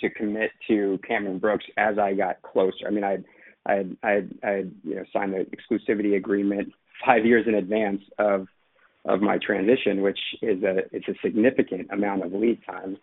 to 0.00 0.10
commit 0.10 0.50
to 0.68 0.98
Cameron 1.06 1.38
Brooks 1.38 1.66
as 1.76 1.98
I 1.98 2.14
got 2.14 2.40
closer. 2.40 2.86
I 2.86 2.90
mean, 2.90 3.04
I 3.04 3.18
I 3.66 3.84
I 4.02 4.22
I 4.42 4.54
you 4.82 4.94
know 4.94 5.04
signed 5.12 5.34
the 5.34 5.46
exclusivity 5.54 6.16
agreement 6.16 6.72
five 7.04 7.26
years 7.26 7.46
in 7.46 7.54
advance 7.54 8.00
of 8.18 8.46
of 9.04 9.20
my 9.20 9.38
transition, 9.38 10.02
which 10.02 10.18
is 10.42 10.62
a 10.62 10.78
it's 10.92 11.08
a 11.08 11.14
significant 11.22 11.88
amount 11.90 12.24
of 12.24 12.32
lead 12.32 12.60
time 12.66 12.98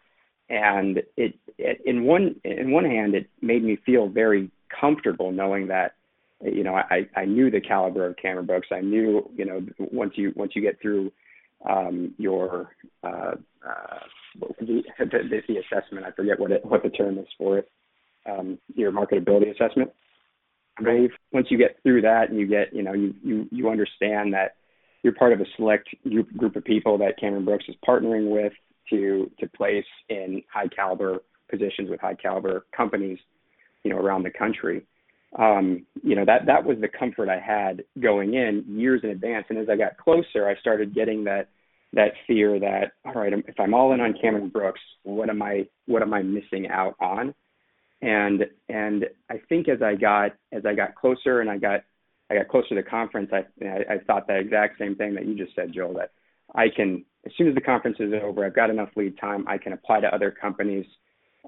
and 0.50 1.02
it, 1.18 1.34
it 1.58 1.82
in 1.86 2.04
one 2.04 2.36
in 2.44 2.72
one 2.72 2.86
hand 2.86 3.16
it 3.16 3.30
made 3.42 3.64
me 3.64 3.78
feel 3.86 4.08
very 4.08 4.50
comfortable 4.80 5.32
knowing 5.32 5.68
that 5.68 5.96
you 6.42 6.64
know 6.64 6.76
I 6.76 7.08
I 7.16 7.26
knew 7.26 7.52
the 7.52 7.62
caliber 7.62 8.06
of 8.06 8.18
Cameron 8.18 8.46
Brooks. 8.46 8.68
I 8.72 8.82
knew 8.82 9.30
you 9.36 9.46
know 9.46 9.66
once 9.80 10.14
you 10.16 10.32
once 10.36 10.54
you 10.56 10.62
get 10.62 10.82
through 10.82 11.12
um, 11.68 12.14
your 12.18 12.76
uh, 13.04 13.34
uh, 13.68 14.00
the, 14.60 14.84
the, 15.00 15.42
the 15.48 15.58
assessment. 15.58 16.06
I 16.06 16.12
forget 16.12 16.40
what 16.40 16.52
it 16.52 16.66
what 16.66 16.84
the 16.84 16.90
term 16.90 17.18
is 17.18 17.28
for 17.38 17.58
it. 17.58 17.70
Um, 18.26 18.58
your 18.76 18.92
marketability 18.92 19.54
assessment. 19.54 19.92
I 20.80 20.84
believe 20.84 21.10
once 21.34 21.48
you 21.50 21.58
get 21.58 21.82
through 21.82 22.02
that 22.02 22.30
and 22.30 22.40
you 22.40 22.48
get 22.48 22.74
you 22.74 22.84
know 22.84 22.94
you 22.94 23.14
you 23.24 23.48
you 23.52 23.70
understand 23.70 24.34
that 24.34 24.56
you're 25.04 25.14
part 25.14 25.34
of 25.34 25.42
a 25.42 25.46
select 25.56 25.90
group 26.04 26.36
group 26.36 26.56
of 26.56 26.64
people 26.64 26.98
that 27.00 27.20
Cameron 27.20 27.46
Brooks 27.46 27.66
is 27.68 27.76
partnering 27.88 28.30
with 28.30 28.54
to 28.90 29.32
to 29.40 29.48
place 29.50 29.86
in 30.10 30.44
high 30.52 30.68
caliber 30.68 31.20
positions 31.50 31.90
with 31.90 32.00
high 32.00 32.16
caliber 32.16 32.66
companies, 32.76 33.20
you 33.84 33.92
know, 33.92 33.98
around 33.98 34.24
the 34.24 34.32
country. 34.32 34.84
Um, 35.38 35.86
you 36.04 36.16
know, 36.16 36.26
that 36.26 36.46
that 36.46 36.64
was 36.64 36.78
the 36.80 36.88
comfort 36.88 37.30
I 37.30 37.40
had 37.40 37.84
going 38.00 38.34
in 38.34 38.66
years 38.68 39.02
in 39.04 39.10
advance. 39.10 39.46
And 39.50 39.58
as 39.58 39.70
I 39.70 39.76
got 39.76 39.98
closer, 39.98 40.48
I 40.48 40.60
started 40.60 40.96
getting 40.96 41.24
that 41.26 41.50
that 41.94 42.14
fear 42.26 42.60
that 42.60 42.94
all 43.06 43.14
right, 43.14 43.34
if 43.34 43.60
I'm 43.60 43.74
all 43.74 43.94
in 43.94 44.02
on 44.02 44.16
Cameron 44.22 44.50
Brooks, 44.50 44.82
what 45.04 45.30
am 45.30 45.42
I 45.42 45.68
what 45.86 46.02
am 46.02 46.14
I 46.14 46.22
missing 46.22 46.68
out 46.70 46.96
on? 47.00 47.34
and 48.02 48.46
and 48.70 49.06
I 49.30 49.42
think 49.50 49.68
as 49.68 49.82
I 49.82 49.96
got 49.96 50.34
as 50.52 50.66
I 50.66 50.74
got 50.74 50.96
closer 50.96 51.42
and 51.42 51.50
I 51.50 51.58
got 51.58 51.84
I 52.30 52.36
got 52.36 52.48
closer 52.48 52.70
to 52.70 52.76
the 52.76 52.84
conference, 52.84 53.32
I, 53.32 53.46
I 53.66 53.96
I 53.96 53.98
thought 54.06 54.28
that 54.28 54.40
exact 54.40 54.80
same 54.80 54.96
thing 54.96 55.16
that 55.16 55.26
you 55.26 55.36
just 55.36 55.56
said, 55.56 55.74
Joel. 55.74 55.94
That 55.94 56.12
I 56.56 56.68
can 56.76 57.06
as 57.26 57.32
soon 57.38 57.48
as 57.48 57.56
the 57.56 57.62
conference 57.62 57.98
is 58.00 58.14
over, 58.24 58.46
I've 58.46 58.56
got 58.56 58.70
enough 58.70 58.90
lead 58.96 59.18
time. 59.20 59.46
I 59.48 59.58
can 59.58 59.74
apply 59.74 60.02
to 60.02 60.14
other 60.14 60.32
companies 60.32 60.86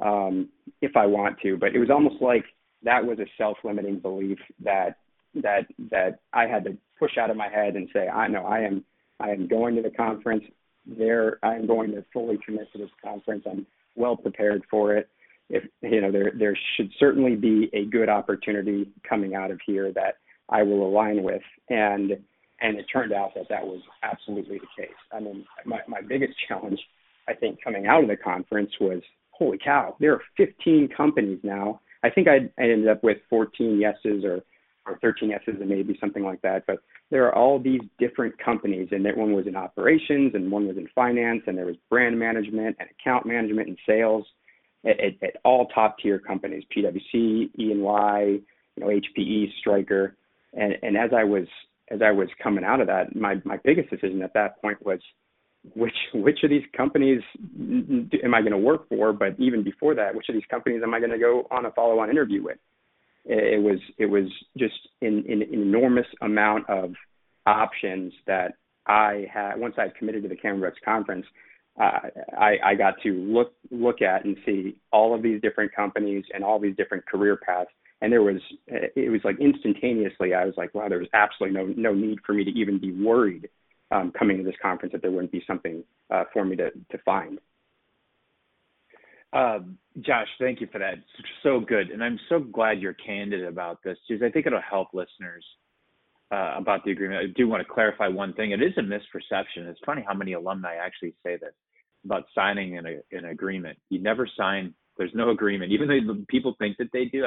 um, 0.02 0.50
if 0.82 0.96
I 0.96 1.06
want 1.06 1.40
to. 1.42 1.58
But 1.58 1.76
it 1.76 1.80
was 1.80 1.90
almost 1.90 2.22
like 2.22 2.46
that 2.84 3.06
was 3.06 3.20
a 3.20 3.26
self-limiting 3.38 4.00
belief 4.00 4.40
that 4.64 4.98
that 5.36 5.68
that 5.92 6.20
I 6.34 6.48
had 6.48 6.64
to 6.66 6.78
push 6.98 7.18
out 7.18 7.30
of 7.30 7.38
my 7.38 7.50
head 7.50 7.76
and 7.76 7.90
say, 7.94 8.08
I 8.08 8.28
know 8.28 8.46
I 8.46 8.60
am 8.60 8.84
I 9.20 9.30
am 9.30 9.48
going 9.48 9.76
to 9.76 9.82
the 9.82 9.92
conference. 9.92 10.44
There, 10.86 11.40
I 11.44 11.56
am 11.56 11.68
going 11.68 11.92
to 11.92 12.04
fully 12.12 12.40
commit 12.44 12.72
to 12.72 12.80
this 12.80 12.90
conference. 13.04 13.44
I'm 13.50 13.68
well 13.96 14.16
prepared 14.16 14.64
for 14.72 14.96
it. 14.96 15.10
If 15.50 15.64
you 15.82 16.02
know, 16.02 16.12
there 16.12 16.32
there 16.38 16.58
should 16.76 16.92
certainly 17.00 17.36
be 17.36 17.70
a 17.74 17.86
good 17.86 18.10
opportunity 18.10 18.90
coming 19.08 19.36
out 19.36 19.52
of 19.52 19.60
here 19.66 19.92
that 19.94 20.16
I 20.50 20.64
will 20.64 20.88
align 20.88 21.24
with, 21.24 21.42
and 21.70 22.12
and 22.62 22.78
it 22.78 22.86
turned 22.92 23.14
out 23.14 23.34
that 23.36 23.48
that 23.50 23.66
was 23.66 23.82
absolutely 24.04 24.60
the 24.60 24.84
case. 24.84 24.96
I 25.12 25.20
mean, 25.20 25.46
my 25.66 25.80
my 25.88 26.02
biggest 26.02 26.34
challenge, 26.48 26.80
I 27.28 27.34
think, 27.34 27.62
coming 27.64 27.88
out 27.88 28.04
of 28.04 28.10
the 28.10 28.18
conference 28.18 28.72
was, 28.80 29.02
holy 29.32 29.58
cow, 29.64 29.96
there 30.00 30.14
are 30.14 30.22
15 30.38 30.90
companies 30.96 31.40
now. 31.44 31.82
I 32.04 32.10
think 32.10 32.28
I 32.28 32.50
ended 32.62 32.88
up 32.88 33.04
with 33.04 33.18
14 33.30 33.80
yeses 33.80 34.24
or 34.24 34.42
or 34.86 34.98
13 35.02 35.30
yeses 35.30 35.56
and 35.60 35.70
maybe 35.70 35.98
something 36.00 36.24
like 36.24 36.42
that, 36.42 36.66
but 36.66 36.80
there 37.12 37.26
are 37.26 37.36
all 37.36 37.60
these 37.60 37.82
different 38.00 38.38
companies, 38.38 38.88
and 38.92 39.06
that 39.06 39.18
one 39.18 39.34
was 39.34 39.48
in 39.48 39.56
operations, 39.56 40.34
and 40.36 40.52
one 40.52 40.68
was 40.68 40.78
in 40.78 40.88
finance, 40.96 41.42
and 41.48 41.58
there 41.58 41.66
was 41.66 41.76
brand 41.90 42.18
management 42.18 42.78
and 42.80 42.90
account 43.00 43.26
management 43.26 43.68
and 43.68 43.78
sales 43.86 44.26
at, 44.86 45.00
at, 45.00 45.14
at 45.22 45.36
all 45.44 45.68
top 45.68 45.98
tier 46.00 46.20
companies, 46.20 46.64
PwC, 46.76 47.50
E&Y, 47.60 48.22
you 48.22 48.42
know, 48.78 48.88
HPE, 48.88 49.48
Stryker, 49.60 50.16
and 50.54 50.74
and 50.82 50.98
as 50.98 51.12
I 51.16 51.24
was 51.24 51.48
as 51.92 52.02
I 52.02 52.12
was 52.12 52.30
coming 52.42 52.64
out 52.64 52.82
of 52.82 52.88
that, 52.88 53.16
my 53.16 53.36
my 53.46 53.58
biggest 53.64 53.90
decision 53.90 54.22
at 54.22 54.34
that 54.34 54.62
point 54.62 54.84
was 54.86 55.00
which 55.76 55.96
which 56.14 56.40
of 56.44 56.50
these 56.50 56.64
companies 56.76 57.22
am 57.60 58.34
I 58.34 58.42
going 58.42 58.52
to 58.52 58.58
work 58.58 58.88
for? 58.90 59.14
But 59.14 59.36
even 59.40 59.64
before 59.64 59.96
that, 59.96 60.16
which 60.16 60.30
of 60.30 60.36
these 60.36 60.44
companies 60.50 60.82
am 60.84 60.94
I 60.94 61.00
going 61.00 61.12
to 61.12 61.20
go 61.20 61.48
on 61.52 61.66
a 61.66 61.72
follow 61.72 62.00
on 62.00 62.10
interview 62.10 62.44
with? 62.44 62.58
it 63.26 63.62
was 63.62 63.80
it 63.98 64.08
was 64.08 64.26
just 64.58 64.88
in 65.02 65.24
an 65.28 65.44
enormous 65.54 66.08
amount 66.22 66.70
of 66.70 66.94
options 67.46 68.14
that 68.28 68.54
I 68.88 69.28
had 69.32 69.56
once 69.58 69.76
I 69.78 69.88
committed 69.98 70.24
to 70.24 70.30
the 70.30 70.36
Cameron 70.36 70.74
conference. 70.84 71.26
Uh, 71.80 72.10
I, 72.38 72.56
I 72.66 72.76
got 72.76 72.96
to 73.04 73.12
look 73.12 73.54
look 73.72 74.02
at 74.02 74.26
and 74.26 74.36
see 74.46 74.76
all 74.92 75.14
of 75.14 75.22
these 75.22 75.42
different 75.42 75.74
companies 75.74 76.26
and 76.34 76.44
all 76.44 76.60
these 76.60 76.76
different 76.76 77.06
career 77.06 77.38
paths, 77.38 77.70
and 78.02 78.12
there 78.12 78.24
was 78.24 78.42
it 78.68 79.12
was 79.12 79.22
like 79.24 79.40
instantaneously 79.40 80.34
I 80.34 80.46
was 80.46 80.56
like, 80.58 80.74
wow, 80.74 80.90
there 80.90 81.00
was 81.00 81.10
absolutely 81.14 81.58
no 81.58 81.92
no 81.92 81.94
need 81.94 82.20
for 82.26 82.34
me 82.34 82.44
to 82.44 82.52
even 82.52 82.80
be 82.80 82.92
worried 82.92 83.50
um, 83.92 84.12
coming 84.18 84.38
to 84.38 84.44
this 84.44 84.56
conference 84.62 84.94
that 84.94 85.02
there 85.02 85.12
wouldn't 85.12 85.32
be 85.32 85.44
something 85.48 85.84
uh, 86.10 86.24
for 86.34 86.46
me 86.46 86.56
to 86.56 86.72
to 86.72 86.98
find. 87.06 87.40
Um, 89.32 89.78
Josh, 90.02 90.28
thank 90.40 90.60
you 90.60 90.68
for 90.72 90.80
that. 90.80 90.96
So 91.44 91.60
good, 91.60 91.92
and 91.92 92.04
I'm 92.04 92.20
so 92.30 92.40
glad 92.40 92.80
you're 92.80 92.94
candid 92.94 93.44
about 93.44 93.84
this 93.84 93.98
because 94.08 94.24
I 94.24 94.32
think 94.32 94.48
it'll 94.48 94.62
help 94.62 94.90
listeners 94.94 95.46
uh, 96.32 96.56
about 96.58 96.84
the 96.84 96.92
agreement. 96.92 97.22
I 97.22 97.34
do 97.36 97.48
want 97.48 97.66
to 97.66 97.72
clarify 97.72 98.08
one 98.08 98.34
thing. 98.34 98.52
It 98.52 98.62
is 98.62 98.74
a 98.78 98.82
misperception. 98.82 99.68
It's 99.68 99.80
funny 99.86 100.04
how 100.08 100.14
many 100.14 100.34
alumni 100.34 100.76
actually 100.76 101.16
say 101.24 101.38
this 101.38 101.54
about 102.06 102.26
signing 102.34 102.78
an, 102.78 103.02
an 103.12 103.26
agreement. 103.26 103.78
You 103.90 104.00
never 104.00 104.28
sign. 104.38 104.74
There's 105.00 105.16
no 105.16 105.32
agreement, 105.32 105.72
even 105.72 105.88
though 105.88 106.16
people 106.28 106.56
think 106.60 106.78
that 106.78 106.90
they 106.94 107.06
do. 107.06 107.24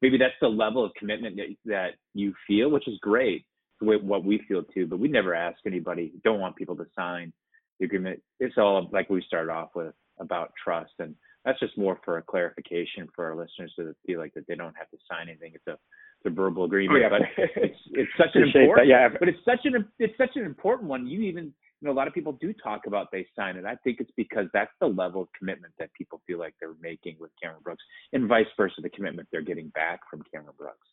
maybe 0.00 0.16
that's 0.16 0.32
the 0.40 0.48
level 0.48 0.84
of 0.84 0.94
commitment 0.94 1.36
that, 1.36 1.56
that 1.66 1.90
you 2.14 2.32
feel, 2.46 2.70
which 2.70 2.88
is 2.88 2.98
great. 3.02 3.44
What 3.80 4.24
we 4.24 4.40
feel 4.48 4.62
too, 4.62 4.86
but 4.86 4.98
we 4.98 5.08
never 5.08 5.34
ask 5.34 5.58
anybody. 5.66 6.14
Don't 6.24 6.40
want 6.40 6.56
people 6.56 6.76
to 6.76 6.86
sign 6.96 7.30
the 7.78 7.84
agreement. 7.84 8.22
It's 8.40 8.56
all 8.56 8.88
like 8.90 9.10
we 9.10 9.22
started 9.26 9.52
off 9.52 9.70
with 9.74 9.92
about 10.18 10.52
trust 10.64 10.92
and 10.98 11.14
that's 11.46 11.60
just 11.60 11.78
more 11.78 11.98
for 12.04 12.18
a 12.18 12.22
clarification 12.22 13.06
for 13.14 13.24
our 13.24 13.36
listeners 13.36 13.72
to 13.76 13.94
feel 14.04 14.18
like 14.18 14.34
that 14.34 14.46
they 14.48 14.56
don't 14.56 14.74
have 14.76 14.90
to 14.90 14.98
sign 15.08 15.28
anything. 15.28 15.52
It's 15.54 15.66
a 15.68 15.72
it's 15.72 16.26
a 16.26 16.30
verbal 16.30 16.64
agreement, 16.64 16.98
oh, 16.98 17.02
yeah. 17.02 17.08
but 17.08 17.22
it's 17.62 17.78
it's 17.92 18.10
such 18.18 18.30
an 18.34 18.42
important. 18.42 18.76
That, 18.76 18.86
yeah. 18.88 19.08
But 19.08 19.28
it's 19.28 19.38
such 19.44 19.64
an 19.64 19.86
it's 20.00 20.18
such 20.18 20.34
an 20.34 20.44
important 20.44 20.88
one. 20.90 21.06
You 21.06 21.20
even 21.20 21.54
you 21.80 21.86
know 21.86 21.92
a 21.92 21.96
lot 21.96 22.08
of 22.08 22.14
people 22.14 22.32
do 22.32 22.52
talk 22.52 22.86
about 22.86 23.08
they 23.12 23.26
sign 23.36 23.56
it. 23.56 23.64
I 23.64 23.76
think 23.76 24.00
it's 24.00 24.10
because 24.16 24.46
that's 24.52 24.70
the 24.80 24.86
level 24.86 25.22
of 25.22 25.28
commitment 25.38 25.74
that 25.78 25.92
people 25.94 26.20
feel 26.26 26.38
like 26.38 26.54
they're 26.60 26.74
making 26.80 27.16
with 27.20 27.30
Cameron 27.42 27.62
Brooks, 27.62 27.84
and 28.12 28.28
vice 28.28 28.46
versa, 28.56 28.80
the 28.82 28.90
commitment 28.90 29.28
they're 29.30 29.42
getting 29.42 29.68
back 29.68 30.00
from 30.10 30.22
Cameron 30.32 30.54
Brooks. 30.58 30.86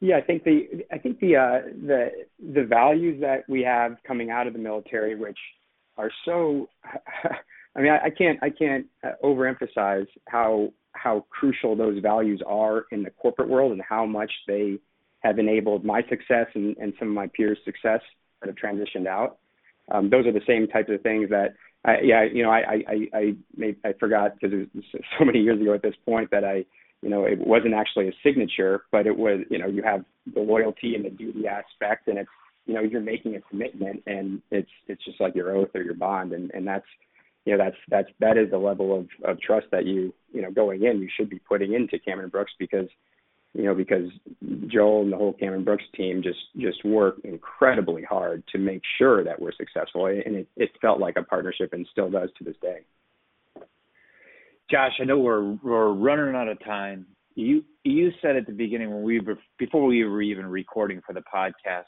Yeah, 0.00 0.18
I 0.18 0.20
think 0.20 0.44
the 0.44 0.84
I 0.92 0.98
think 0.98 1.20
the 1.20 1.36
uh, 1.36 1.60
the 1.86 2.08
the 2.52 2.64
values 2.64 3.20
that 3.20 3.44
we 3.48 3.62
have 3.62 3.96
coming 4.06 4.30
out 4.30 4.46
of 4.46 4.52
the 4.52 4.58
military, 4.58 5.14
which 5.14 5.38
are 5.96 6.10
so 6.24 6.68
I 7.76 7.80
mean, 7.80 7.92
I, 7.92 8.06
I 8.06 8.10
can't 8.10 8.38
I 8.42 8.50
can't 8.50 8.86
uh, 9.02 9.12
overemphasize 9.22 10.06
how 10.28 10.72
how 10.92 11.24
crucial 11.30 11.74
those 11.74 12.00
values 12.00 12.42
are 12.46 12.84
in 12.92 13.02
the 13.02 13.10
corporate 13.10 13.48
world 13.48 13.72
and 13.72 13.82
how 13.82 14.06
much 14.06 14.30
they 14.46 14.78
have 15.20 15.38
enabled 15.38 15.84
my 15.84 16.02
success 16.08 16.46
and, 16.54 16.76
and 16.76 16.92
some 16.98 17.08
of 17.08 17.14
my 17.14 17.26
peers' 17.28 17.58
success 17.64 18.00
that 18.40 18.46
have 18.46 18.56
transitioned 18.56 19.06
out. 19.06 19.38
Um, 19.90 20.10
those 20.10 20.26
are 20.26 20.32
the 20.32 20.40
same 20.46 20.66
types 20.66 20.90
of 20.90 21.02
things 21.02 21.30
that 21.30 21.54
I, 21.84 22.00
yeah, 22.02 22.24
you 22.24 22.42
know, 22.42 22.50
I 22.50 22.82
I 22.88 23.18
I 23.18 23.34
made, 23.56 23.76
I 23.84 23.92
forgot 23.98 24.34
because 24.34 24.56
it 24.58 24.68
was 24.74 24.84
so 25.18 25.24
many 25.24 25.40
years 25.40 25.60
ago 25.60 25.74
at 25.74 25.82
this 25.82 25.94
point 26.04 26.30
that 26.30 26.44
I, 26.44 26.64
you 27.02 27.10
know, 27.10 27.24
it 27.24 27.38
wasn't 27.38 27.74
actually 27.74 28.08
a 28.08 28.12
signature, 28.22 28.84
but 28.90 29.06
it 29.06 29.16
was, 29.16 29.40
you 29.50 29.58
know, 29.58 29.66
you 29.66 29.82
have 29.82 30.04
the 30.32 30.40
loyalty 30.40 30.94
and 30.94 31.04
the 31.04 31.10
duty 31.10 31.46
aspect, 31.46 32.08
and 32.08 32.18
it's, 32.18 32.30
you 32.66 32.72
know, 32.72 32.80
you're 32.80 33.02
making 33.02 33.36
a 33.36 33.40
commitment, 33.42 34.02
and 34.06 34.40
it's 34.50 34.70
it's 34.88 35.04
just 35.04 35.20
like 35.20 35.34
your 35.34 35.54
oath 35.54 35.68
or 35.74 35.82
your 35.82 35.94
bond, 35.94 36.32
and 36.32 36.50
and 36.54 36.66
that's 36.66 36.86
you 37.44 37.52
know 37.56 37.62
that's 37.62 37.76
that's 37.88 38.08
that 38.20 38.38
is 38.38 38.50
the 38.50 38.58
level 38.58 38.98
of 38.98 39.06
of 39.24 39.40
trust 39.40 39.66
that 39.70 39.84
you 39.84 40.14
you 40.32 40.40
know 40.40 40.50
going 40.50 40.84
in 40.84 41.00
you 41.00 41.08
should 41.14 41.28
be 41.28 41.38
putting 41.38 41.74
into 41.74 41.98
Cameron 41.98 42.30
Brooks 42.30 42.52
because 42.58 42.88
you 43.54 43.64
know 43.64 43.74
because 43.74 44.10
Joel 44.66 45.02
and 45.02 45.12
the 45.12 45.16
whole 45.16 45.32
Cameron 45.32 45.64
Brooks 45.64 45.84
team 45.96 46.22
just 46.22 46.38
just 46.58 46.84
work 46.84 47.16
incredibly 47.24 48.02
hard 48.02 48.42
to 48.52 48.58
make 48.58 48.82
sure 48.98 49.24
that 49.24 49.40
we're 49.40 49.52
successful 49.52 50.06
and 50.06 50.36
it, 50.36 50.48
it 50.56 50.70
felt 50.80 51.00
like 51.00 51.16
a 51.16 51.22
partnership 51.22 51.72
and 51.72 51.86
still 51.90 52.10
does 52.10 52.30
to 52.38 52.44
this 52.44 52.56
day. 52.60 52.80
Josh, 54.70 54.92
I 55.00 55.04
know 55.04 55.18
we're 55.18 55.56
we're 55.62 55.92
running 55.92 56.34
out 56.34 56.48
of 56.48 56.62
time. 56.64 57.06
You 57.34 57.64
you 57.84 58.10
said 58.20 58.36
at 58.36 58.46
the 58.46 58.52
beginning 58.52 58.90
when 58.90 59.02
we 59.02 59.20
were 59.20 59.38
before 59.58 59.86
we 59.86 60.04
were 60.04 60.22
even 60.22 60.46
recording 60.46 61.00
for 61.06 61.12
the 61.12 61.22
podcast 61.22 61.84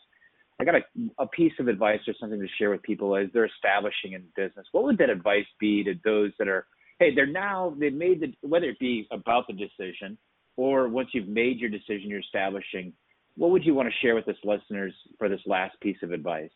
I 0.59 0.65
got 0.65 0.75
a, 0.77 0.83
a 1.19 1.27
piece 1.27 1.53
of 1.59 1.69
advice 1.69 2.01
or 2.09 2.15
something 2.19 2.41
to 2.41 2.47
share 2.59 2.71
with 2.71 2.83
people 2.83 3.15
as 3.17 3.29
they're 3.33 3.47
establishing 3.47 4.13
in 4.13 4.25
business. 4.35 4.67
What 4.73 4.85
would 4.85 4.99
that 4.99 5.11
advice 5.11 5.45
be 5.61 5.85
to 5.85 5.95
those 6.05 6.33
that 6.39 6.49
are, 6.49 6.67
hey, 6.99 7.15
they're 7.15 7.27
now, 7.27 7.75
they've 7.79 7.93
made 7.93 8.21
the, 8.21 8.33
whether 8.47 8.67
it 8.67 8.79
be 8.79 9.07
about 9.11 9.47
the 9.47 9.53
decision 9.53 10.17
or 10.57 10.89
once 10.89 11.09
you've 11.13 11.29
made 11.29 11.59
your 11.59 11.71
decision, 11.71 12.09
you're 12.09 12.21
establishing, 12.21 12.93
what 13.37 13.51
would 13.51 13.65
you 13.65 13.75
want 13.75 13.89
to 13.89 13.95
share 14.01 14.15
with 14.15 14.29
us 14.29 14.37
listeners 14.45 14.93
for 15.19 15.29
this 15.29 15.41
last 15.47 15.79
piece 15.81 15.99
of 16.03 16.13
advice? 16.13 16.51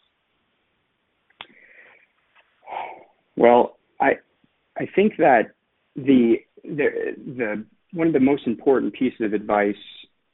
Well, 3.36 3.78
I, 4.00 4.12
I 4.78 4.86
think 4.94 5.16
that 5.18 5.52
the, 5.96 6.36
the, 6.64 7.14
the, 7.16 7.64
one 7.92 8.06
of 8.06 8.12
the 8.12 8.20
most 8.20 8.46
important 8.46 8.94
pieces 8.94 9.20
of 9.20 9.32
advice 9.32 9.74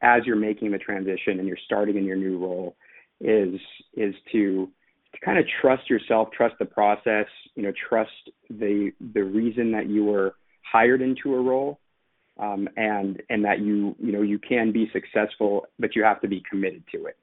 as 0.02 0.22
you're 0.24 0.36
making 0.36 0.70
the 0.72 0.78
transition 0.78 1.38
and 1.38 1.48
you're 1.48 1.58
starting 1.64 1.96
in 1.96 2.04
your 2.04 2.16
new 2.16 2.38
role 2.38 2.76
is 3.20 3.58
is 3.94 4.14
to 4.30 4.68
to 5.14 5.20
kind 5.24 5.38
of 5.38 5.46
trust 5.62 5.88
yourself, 5.88 6.28
trust 6.36 6.54
the 6.58 6.66
process, 6.66 7.26
you 7.54 7.62
know, 7.62 7.72
trust 7.88 8.10
the 8.50 8.92
the 9.14 9.24
reason 9.24 9.72
that 9.72 9.88
you 9.88 10.04
were 10.04 10.34
hired 10.62 11.00
into 11.00 11.34
a 11.34 11.40
role, 11.40 11.80
um, 12.38 12.68
and 12.76 13.22
and 13.30 13.44
that 13.44 13.60
you 13.60 13.94
you 13.98 14.12
know 14.12 14.22
you 14.22 14.38
can 14.38 14.72
be 14.72 14.90
successful, 14.92 15.66
but 15.78 15.94
you 15.94 16.02
have 16.02 16.20
to 16.20 16.28
be 16.28 16.42
committed 16.48 16.82
to 16.92 17.06
it. 17.06 17.16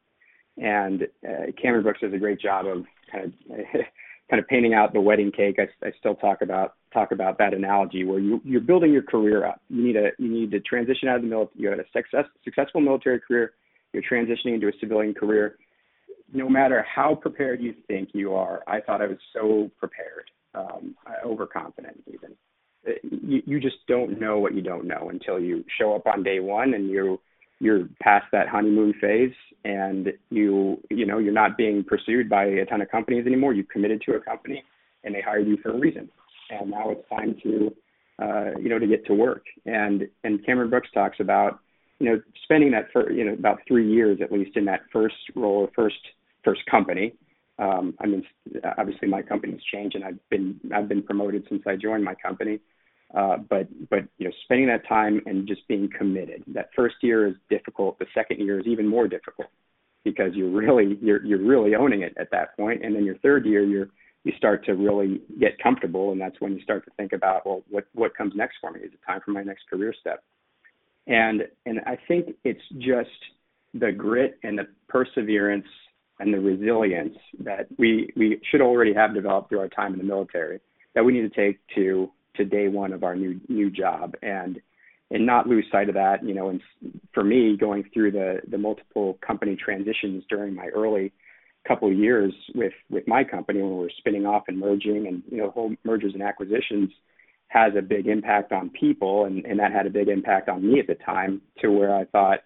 And 0.58 1.04
uh, 1.28 1.52
Cameron 1.62 1.84
Brooks 1.84 2.02
does 2.02 2.14
a 2.14 2.18
great 2.18 2.40
job 2.40 2.66
of 2.66 2.86
kind 3.12 3.26
of 3.26 3.34
kind 4.30 4.40
of 4.40 4.48
painting 4.48 4.74
out 4.74 4.94
the 4.94 5.02
wedding 5.02 5.32
cake. 5.32 5.58
I, 5.60 5.68
I 5.86 5.92
still 6.00 6.16
talk 6.16 6.42
about 6.42 6.76
talk 6.94 7.12
about 7.12 7.38
that 7.38 7.54
analogy 7.54 8.04
where 8.04 8.20
you 8.20 8.42
you're 8.44 8.62
building 8.62 8.92
your 8.92 9.04
career 9.04 9.46
up. 9.46 9.62
You 9.70 9.84
need 9.84 9.96
a 9.96 10.10
you 10.18 10.30
need 10.30 10.52
to 10.52 10.60
transition 10.60 11.10
out 11.10 11.18
of 11.18 11.22
the 11.22 11.28
military. 11.28 11.62
You 11.62 11.70
had 11.70 11.80
a 11.80 11.86
success 11.94 12.26
successful 12.44 12.82
military 12.82 13.20
career. 13.20 13.54
You're 13.94 14.04
transitioning 14.04 14.56
into 14.56 14.68
a 14.68 14.74
civilian 14.80 15.14
career 15.14 15.58
no 16.34 16.50
matter 16.50 16.84
how 16.84 17.16
prepared 17.16 17.62
you 17.62 17.76
think 17.88 18.10
you 18.14 18.34
are, 18.34 18.64
I 18.68 18.82
thought 18.82 19.02
I 19.02 19.08
was 19.08 19.20
so 19.34 19.70
prepared, 19.78 20.32
um, 20.56 20.96
overconfident. 21.24 22.04
You, 23.26 23.42
you 23.46 23.60
just 23.60 23.78
don't 23.88 24.20
know 24.20 24.40
what 24.40 24.54
you 24.54 24.62
don't 24.62 24.86
know 24.86 25.10
until 25.10 25.40
you 25.40 25.64
show 25.80 25.96
up 25.96 26.08
on 26.08 26.24
day 26.24 26.40
one 26.40 26.74
and 26.74 26.90
you 26.90 27.20
you're 27.60 27.88
past 28.02 28.26
that 28.34 28.50
honeymoon 28.50 28.94
phase 29.00 29.34
and 29.64 30.10
you 30.30 30.78
you 30.90 31.06
know 31.06 31.20
you're 31.20 31.32
not 31.34 31.56
being 31.58 31.84
pursued 31.84 32.30
by 32.30 32.46
a 32.46 32.66
ton 32.66 32.82
of 32.82 32.90
companies 32.90 33.26
anymore. 33.26 33.54
You've 33.54 33.70
committed 33.70 34.02
to 34.06 34.16
a 34.16 34.20
company 34.20 34.64
and 35.04 35.16
they 35.16 35.22
hired 35.22 35.48
you 35.48 35.58
for 35.62 35.72
a 35.72 35.80
reason. 35.80 36.10
And 36.50 36.72
now 36.72 36.92
it's 36.92 37.08
time 37.10 37.36
to 37.44 37.74
uh, 38.22 38.52
you 38.60 38.70
know, 38.70 38.80
to 38.80 38.88
get 38.88 39.06
to 39.08 39.14
work. 39.14 39.46
And 39.66 40.08
and 40.24 40.46
Cameron 40.46 40.70
Brooks 40.70 40.90
talks 40.94 41.20
about, 41.20 41.60
you 42.00 42.10
know, 42.10 42.22
spending 42.44 42.72
that 42.72 42.92
for 42.92 43.12
you 43.12 43.26
know 43.26 43.34
about 43.34 43.60
three 43.68 43.92
years 43.92 44.20
at 44.22 44.32
least 44.32 44.56
in 44.56 44.66
that 44.66 44.82
first 44.92 45.16
role 45.36 45.62
or 45.64 45.70
first 45.76 46.00
first 46.44 46.62
company. 46.70 47.14
Um, 47.60 47.96
I 48.00 48.08
mean, 48.08 48.24
obviously 48.78 49.08
my 49.08 49.22
company's 49.22 49.62
changed 49.72 49.96
and 49.96 50.04
I've 50.04 50.30
been 50.30 50.60
I've 50.74 50.88
been 50.88 51.04
promoted 51.04 51.46
since 51.50 51.64
I 51.66 51.76
joined 51.76 52.04
my 52.04 52.16
company. 52.16 52.60
Uh, 53.14 53.38
but 53.38 53.68
but 53.90 54.06
you 54.18 54.28
know, 54.28 54.34
spending 54.44 54.68
that 54.68 54.88
time 54.88 55.22
and 55.26 55.48
just 55.48 55.68
being 55.68 55.90
committed. 55.96 56.44
That 56.48 56.70
first 56.76 56.96
year 57.02 57.28
is 57.28 57.36
difficult. 57.50 58.00
The 58.00 58.08
second 58.14 58.40
year 58.40 58.60
is 58.60 58.66
even 58.66 58.88
more 58.88 59.08
difficult 59.08 59.50
because 60.04 60.34
you're 60.34 60.50
really 60.50 60.98
you're 61.02 61.24
you're 61.24 61.44
really 61.44 61.76
owning 61.76 62.02
it 62.02 62.16
at 62.18 62.32
that 62.32 62.58
point. 62.58 62.84
And 62.84 62.96
then 62.96 63.06
your 63.06 63.18
third 63.20 63.46
year, 63.46 63.64
you're 63.64 63.90
you 64.24 64.34
start 64.38 64.66
to 64.66 64.74
really 64.74 65.22
get 65.40 65.62
comfortable, 65.62 66.12
and 66.12 66.20
that's 66.20 66.40
when 66.40 66.54
you 66.54 66.62
start 66.62 66.86
to 66.86 66.92
think 66.98 67.14
about, 67.14 67.46
well, 67.46 67.62
what 67.70 67.86
what 67.94 68.16
comes 68.16 68.34
next 68.36 68.56
for 68.62 68.72
me? 68.72 68.80
Is 68.80 68.94
it 68.94 69.00
time 69.06 69.22
for 69.24 69.32
my 69.32 69.44
next 69.44 69.70
career 69.70 69.94
step? 70.00 70.24
And 71.08 71.44
and 71.66 71.82
I 71.86 71.98
think 72.08 72.36
it's 72.44 72.64
just 72.80 73.10
the 73.74 73.92
grit 73.92 74.40
and 74.44 74.58
the 74.58 74.68
perseverance 74.88 75.68
and 76.20 76.34
the 76.34 76.40
resilience 76.40 77.16
that 77.40 77.68
we 77.78 78.12
we 78.16 78.40
should 78.50 78.62
already 78.62 78.94
have 78.94 79.14
developed 79.14 79.50
through 79.50 79.60
our 79.60 79.70
time 79.70 79.94
in 79.94 80.00
the 80.00 80.06
military 80.06 80.60
that 80.96 81.04
we 81.04 81.14
need 81.14 81.22
to 81.22 81.30
take 81.30 81.60
to 81.76 82.10
to 82.36 82.46
day 82.46 82.68
one 82.68 82.94
of 82.94 83.04
our 83.04 83.16
new 83.16 83.40
new 83.48 83.70
job. 83.70 84.16
And 84.22 84.62
and 85.12 85.26
not 85.26 85.48
lose 85.48 85.66
sight 85.72 85.90
of 85.90 85.96
that 85.96 86.24
you 86.24 86.34
know 86.34 86.50
and 86.50 86.62
for 87.14 87.24
me 87.24 87.56
going 87.58 87.84
through 87.94 88.12
the 88.12 88.40
the 88.50 88.58
multiple 88.58 89.18
company 89.26 89.56
transitions 89.56 90.24
during 90.30 90.56
my 90.56 90.68
early 90.68 91.12
couple 91.68 91.92
years 91.92 92.34
with 92.56 92.74
with 92.90 93.08
my 93.08 93.24
company 93.24 93.62
when 93.62 93.78
we're 93.78 93.90
spinning 93.98 94.26
off 94.26 94.44
and 94.48 94.60
merging 94.60 95.08
and 95.08 95.24
you 95.30 95.38
know 95.38 95.50
whole 95.52 95.74
mergers 95.84 96.14
and 96.14 96.24
acquisitions 96.24 96.90
has 97.48 97.74
a 97.78 97.82
big 97.82 98.08
impact 98.08 98.52
on 98.52 98.70
people. 98.70 99.26
And 99.26 99.46
and 99.46 99.60
that 99.60 99.72
had 99.72 99.86
a 99.86 99.92
big 99.92 100.10
impact 100.10 100.50
on 100.50 100.68
me 100.68 100.80
at 100.80 100.88
the 100.88 100.96
time 100.96 101.42
to 101.62 101.70
where 101.70 101.96
I 101.96 102.06
thought 102.06 102.40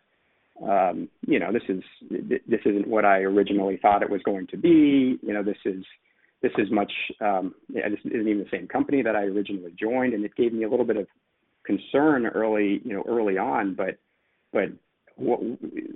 um 0.63 1.07
you 1.25 1.39
know 1.39 1.51
this 1.51 1.63
is 1.69 1.83
this 2.47 2.61
isn't 2.65 2.87
what 2.87 3.05
I 3.05 3.19
originally 3.19 3.77
thought 3.77 4.03
it 4.03 4.09
was 4.09 4.21
going 4.23 4.47
to 4.47 4.57
be. 4.57 5.17
You 5.21 5.33
know 5.33 5.43
this 5.43 5.57
is 5.65 5.83
this 6.41 6.51
is 6.57 6.69
much 6.71 6.91
um 7.21 7.55
yeah, 7.69 7.89
this 7.89 7.99
isn't 8.05 8.27
even 8.27 8.39
the 8.39 8.49
same 8.51 8.67
company 8.67 9.01
that 9.01 9.15
I 9.15 9.23
originally 9.23 9.73
joined 9.79 10.13
and 10.13 10.23
it 10.25 10.35
gave 10.35 10.53
me 10.53 10.63
a 10.63 10.69
little 10.69 10.85
bit 10.85 10.97
of 10.97 11.07
concern 11.65 12.25
early 12.27 12.81
you 12.83 12.93
know 12.93 13.03
early 13.07 13.37
on 13.37 13.73
but 13.75 13.97
but 14.53 14.69
what, 15.17 15.39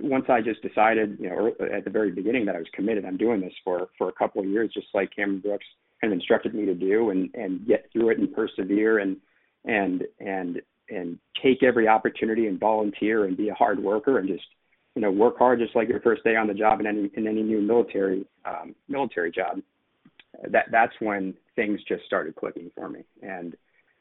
once 0.00 0.26
I 0.28 0.40
just 0.40 0.62
decided, 0.62 1.16
you 1.20 1.30
know, 1.30 1.52
at 1.72 1.84
the 1.84 1.90
very 1.90 2.10
beginning 2.10 2.44
that 2.46 2.56
I 2.56 2.58
was 2.58 2.68
committed, 2.74 3.04
I'm 3.04 3.16
doing 3.16 3.40
this 3.40 3.52
for 3.64 3.88
for 3.96 4.08
a 4.08 4.12
couple 4.12 4.42
of 4.42 4.48
years, 4.48 4.70
just 4.74 4.88
like 4.94 5.14
Cameron 5.14 5.40
Brooks 5.40 5.64
kind 6.00 6.12
of 6.12 6.18
instructed 6.18 6.54
me 6.54 6.66
to 6.66 6.74
do, 6.74 7.10
and 7.10 7.30
and 7.34 7.66
get 7.66 7.88
through 7.92 8.10
it 8.10 8.18
and 8.18 8.32
persevere 8.32 8.98
and 8.98 9.16
and 9.64 10.02
and 10.20 10.60
and 10.90 11.18
take 11.42 11.62
every 11.62 11.88
opportunity 11.88 12.48
and 12.48 12.58
volunteer 12.58 13.24
and 13.24 13.36
be 13.36 13.48
a 13.48 13.54
hard 13.54 13.80
worker 13.80 14.18
and 14.18 14.28
just 14.28 14.44
you 14.96 15.02
know 15.02 15.10
work 15.10 15.38
hard 15.38 15.60
just 15.60 15.76
like 15.76 15.88
your 15.88 16.00
first 16.00 16.24
day 16.24 16.36
on 16.36 16.48
the 16.48 16.54
job 16.54 16.80
in 16.80 16.86
any 16.86 17.10
in 17.14 17.26
any 17.26 17.42
new 17.42 17.60
military 17.60 18.26
um, 18.44 18.74
military 18.88 19.30
job. 19.30 19.60
That 20.48 20.66
that's 20.70 20.94
when 21.00 21.34
things 21.56 21.80
just 21.86 22.04
started 22.04 22.36
clicking 22.36 22.70
for 22.74 22.88
me 22.88 23.04
and 23.22 23.54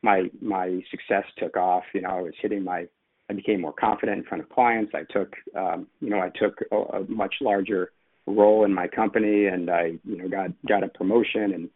my 0.04 0.30
my 0.42 0.82
success 0.90 1.26
took 1.38 1.58
off. 1.58 1.84
You 1.94 2.02
know, 2.02 2.10
I 2.10 2.22
was 2.22 2.34
hitting 2.42 2.64
my 2.64 2.88
I 3.30 3.34
became 3.34 3.62
more 3.62 3.74
confident 3.74 4.18
in 4.18 4.24
front 4.26 4.44
of 4.44 4.50
clients. 4.50 4.92
I 4.94 5.04
took, 5.12 5.34
um, 5.56 5.88
you 6.02 6.10
know, 6.10 6.20
I 6.20 6.30
took 6.30 6.60
a, 6.72 6.76
a 6.76 7.06
much 7.08 7.36
larger 7.40 7.92
role 8.28 8.66
in 8.66 8.74
my 8.74 8.88
company, 8.88 9.46
and 9.46 9.70
I, 9.70 9.94
you 10.04 10.18
know, 10.18 10.28
got 10.28 10.52
got 10.68 10.84
a 10.84 10.88
promotion 10.88 11.54
and 11.54 11.70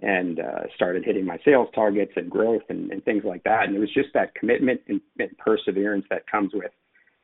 and 0.00 0.38
uh, 0.38 0.62
started 0.74 1.04
hitting 1.04 1.24
my 1.24 1.38
sales 1.44 1.68
targets 1.74 2.12
and 2.14 2.30
growth 2.30 2.62
and, 2.68 2.92
and 2.92 3.04
things 3.04 3.24
like 3.24 3.42
that. 3.42 3.64
And 3.64 3.74
it 3.74 3.80
was 3.80 3.92
just 3.92 4.10
that 4.14 4.32
commitment 4.36 4.80
and, 4.86 5.00
and 5.18 5.36
perseverance 5.38 6.04
that 6.08 6.30
comes 6.30 6.52
with, 6.54 6.70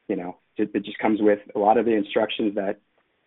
you 0.09 0.17
know, 0.17 0.39
it, 0.57 0.73
just 0.85 0.99
comes 0.99 1.21
with 1.23 1.39
a 1.55 1.59
lot 1.61 1.79
of 1.79 1.85
the 1.85 1.93
instructions 1.93 2.55
that 2.57 2.81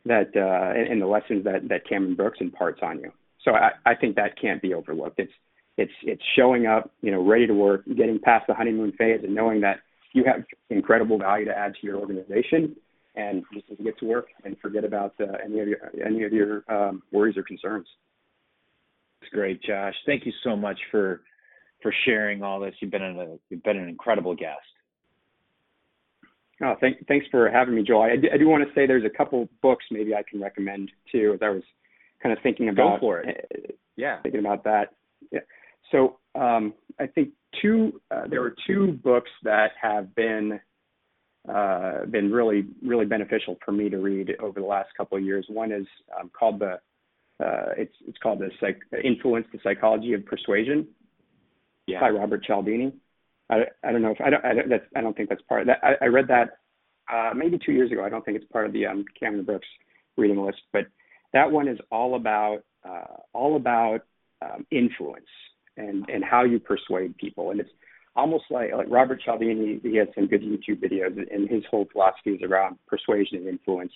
that 0.06 0.32
uh, 0.36 0.78
and, 0.78 0.88
and 0.94 1.02
the 1.02 1.08
lessons 1.08 1.44
that 1.44 1.68
that 1.70 1.88
Cameron 1.88 2.16
Brooks 2.16 2.40
imparts 2.42 2.80
on 2.82 3.00
you. 3.00 3.12
So 3.48 3.54
I, 3.54 3.72
I 3.86 3.96
think 3.96 4.18
that 4.18 4.40
can't 4.40 4.62
be 4.62 4.74
overlooked. 4.74 5.20
It's 5.20 5.32
it's 5.78 5.92
it's 6.04 6.22
showing 6.36 6.66
up, 6.66 6.92
you 7.02 7.12
know, 7.12 7.26
ready 7.26 7.48
to 7.48 7.54
work, 7.54 7.86
getting 7.86 8.20
past 8.20 8.46
the 8.48 8.54
honeymoon 8.54 8.92
phase, 8.98 9.22
and 9.24 9.34
knowing 9.34 9.62
that 9.62 9.78
you 10.14 10.26
have 10.26 10.44
incredible 10.70 11.18
value 11.18 11.46
to 11.46 11.58
add 11.58 11.74
to 11.80 11.88
your 11.88 11.96
organization, 11.96 12.76
and 13.16 13.44
just 13.54 13.68
get 13.82 13.98
to 14.00 14.06
work 14.06 14.28
and 14.44 14.58
forget 14.60 14.84
about 14.84 15.14
uh, 15.22 15.38
any 15.46 15.62
of 15.62 15.68
your 15.70 15.78
any 16.06 16.24
of 16.24 16.34
your 16.34 16.64
um, 16.68 17.02
worries 17.14 17.38
or 17.38 17.44
concerns. 17.44 17.88
It's 19.22 19.32
great, 19.32 19.64
Josh. 19.64 19.96
Thank 20.06 20.26
you 20.26 20.34
so 20.44 20.58
much 20.58 20.80
for 20.92 21.22
for 21.82 21.94
sharing 22.06 22.44
all 22.44 22.60
this. 22.60 22.74
You've 22.82 22.92
been 22.92 23.02
a 23.02 23.38
you've 23.50 23.64
been 23.64 23.78
an 23.78 23.88
incredible 23.88 24.36
guest. 24.36 24.58
Oh, 26.62 26.76
thank, 26.82 27.08
thanks 27.08 27.28
for 27.30 27.50
having 27.52 27.76
me, 27.76 27.84
Joel. 27.84 28.02
I 28.02 28.16
do, 28.16 28.30
I 28.34 28.38
do 28.38 28.50
want 28.50 28.68
to 28.68 28.74
say 28.74 28.88
there's 28.88 29.06
a 29.06 29.16
couple 29.16 29.48
books 29.62 29.86
maybe 29.92 30.16
I 30.16 30.24
can 30.28 30.42
recommend 30.42 30.92
too, 31.12 31.34
as 31.36 31.40
I 31.44 31.50
was 31.50 31.62
kind 32.22 32.34
of 32.34 32.40
thinking 32.44 32.70
about. 32.70 33.00
Go 33.00 33.08
for 33.08 33.20
it. 33.20 33.48
Uh, 33.54 33.74
yeah. 33.96 34.22
Thinking 34.22 34.40
about 34.40 34.64
that. 34.64 34.94
Yeah. 35.32 35.40
So 35.92 36.20
um, 36.36 36.74
I 37.00 37.08
think 37.08 37.30
two 37.62 38.02
uh, 38.12 38.28
there 38.30 38.42
were 38.42 38.56
two 38.68 39.00
books 39.04 39.30
that 39.44 39.72
have 39.82 40.14
been 40.16 40.60
uh, 41.48 42.06
been 42.06 42.32
really 42.32 42.68
really 42.84 43.06
beneficial 43.06 43.58
for 43.64 43.72
me 43.72 43.90
to 43.90 43.98
read 43.98 44.36
over 44.42 44.60
the 44.60 44.66
last 44.66 44.90
couple 44.98 45.18
of 45.18 45.24
years. 45.24 45.46
One 45.50 45.72
is 45.72 45.88
um, 46.20 46.30
called 46.38 46.60
the 46.60 46.80
uh, 47.44 47.74
it's 47.78 47.96
it's 48.08 48.18
called 48.18 48.40
the 48.40 48.50
psych 48.60 48.80
influence 49.04 49.48
the 49.54 49.60
psychology 49.64 50.14
of 50.14 50.26
persuasion 50.26 50.88
yeah. 51.86 52.00
by 52.00 52.10
Robert 52.10 52.44
Cialdini. 52.44 52.94
I, 53.50 53.64
I 53.84 53.92
don't 53.92 54.02
know 54.02 54.12
if 54.12 54.22
I 54.22 54.30
don't 54.30 54.46
I 54.46 54.54
don't, 54.54 54.70
that's, 54.70 54.86
I 54.96 55.02
don't 55.02 55.16
think 55.16 55.30
that's 55.30 55.42
part 55.44 55.62
of 55.62 55.68
that. 55.68 55.80
I, 55.84 56.06
I 56.06 56.08
read 56.08 56.28
that 56.28 56.58
uh, 57.12 57.34
maybe 57.34 57.58
two 57.64 57.72
years 57.72 57.92
ago. 57.92 58.04
I 58.04 58.10
don't 58.10 58.26
think 58.26 58.38
it's 58.38 58.52
part 58.52 58.66
of 58.66 58.74
the 58.74 58.86
um, 58.86 59.06
Cameron 59.18 59.46
Brooks 59.46 59.68
reading 60.18 60.44
list, 60.44 60.60
but 60.74 60.88
that 61.34 61.52
one 61.52 61.68
is 61.68 61.80
all 61.92 62.16
about 62.16 62.60
uh, 62.88 63.18
all 63.34 63.56
about 63.56 64.02
um, 64.42 64.66
influence 64.72 65.26
and 65.76 66.08
and 66.10 66.24
how 66.24 66.44
you 66.44 66.60
persuade 66.60 67.18
people. 67.18 67.52
And 67.52 67.60
it's 67.60 67.70
almost 68.16 68.46
like 68.50 68.72
like 68.74 68.88
Robert 68.90 69.22
Cialdini. 69.24 69.80
He 69.84 69.96
has 69.98 70.08
some 70.16 70.28
good 70.28 70.42
YouTube 70.42 70.82
videos, 70.84 71.18
and 71.34 71.50
his 71.50 71.64
whole 71.70 71.88
philosophy 71.92 72.32
is 72.32 72.42
around 72.42 72.78
persuasion 72.88 73.38
and 73.40 73.48
influence. 73.48 73.94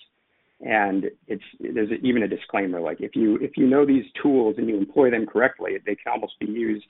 And 0.60 1.10
it's 1.26 1.42
there's 1.58 1.90
even 2.02 2.22
a 2.22 2.28
disclaimer 2.28 2.80
like 2.80 3.00
if 3.00 3.16
you 3.16 3.36
if 3.36 3.56
you 3.56 3.66
know 3.66 3.84
these 3.84 4.04
tools 4.22 4.56
and 4.58 4.68
you 4.68 4.76
employ 4.76 5.10
them 5.10 5.26
correctly, 5.26 5.72
they 5.84 5.96
can 5.96 6.12
almost 6.12 6.38
be 6.38 6.46
used 6.46 6.86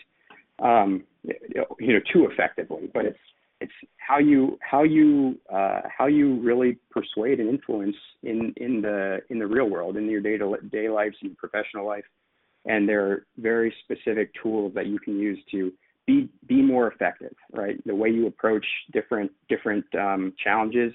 um, 0.58 1.04
you 1.24 1.92
know 1.92 2.00
too 2.12 2.28
effectively. 2.30 2.90
But 2.92 3.06
it's 3.06 3.18
it's 3.62 3.72
how 3.96 4.18
you 4.18 4.58
how 4.60 4.82
you 4.82 5.38
uh, 5.52 5.82
how 5.96 6.06
you 6.06 6.40
really 6.42 6.78
persuade 6.90 7.38
and 7.40 7.48
influence 7.48 7.96
in 8.22 8.52
in 8.56 8.82
the 8.82 9.20
in 9.30 9.38
the 9.38 9.46
real 9.46 9.68
world 9.68 9.96
in 9.96 10.10
your 10.10 10.20
day 10.20 10.36
to 10.36 10.56
day 10.70 10.88
lives 10.88 11.16
and 11.22 11.30
your 11.30 11.36
professional 11.36 11.86
life. 11.86 12.04
And 12.64 12.88
there 12.88 13.04
are 13.06 13.26
very 13.38 13.74
specific 13.84 14.32
tools 14.40 14.72
that 14.74 14.86
you 14.86 14.98
can 14.98 15.18
use 15.18 15.38
to 15.52 15.72
be 16.06 16.28
be 16.46 16.60
more 16.60 16.90
effective 16.90 17.34
right? 17.52 17.76
The 17.86 17.94
way 17.94 18.10
you 18.10 18.26
approach 18.26 18.66
different 18.92 19.30
different 19.48 19.84
um, 19.94 20.34
challenges 20.42 20.92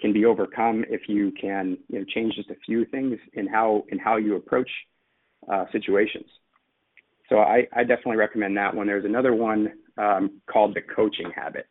can 0.00 0.12
be 0.12 0.24
overcome 0.24 0.84
if 0.88 1.02
you 1.08 1.32
can 1.38 1.76
you 1.88 1.98
know 1.98 2.04
change 2.14 2.34
just 2.34 2.50
a 2.50 2.56
few 2.64 2.86
things 2.86 3.18
in 3.34 3.46
how 3.46 3.84
in 3.90 3.98
how 3.98 4.16
you 4.16 4.36
approach 4.36 4.70
uh, 5.52 5.66
situations. 5.70 6.26
So 7.28 7.40
I, 7.40 7.66
I 7.74 7.82
definitely 7.82 8.16
recommend 8.16 8.56
that 8.56 8.74
one. 8.74 8.86
There's 8.86 9.04
another 9.04 9.34
one 9.34 9.72
um, 9.98 10.40
called 10.50 10.74
the 10.74 10.80
coaching 10.80 11.30
habit 11.34 11.66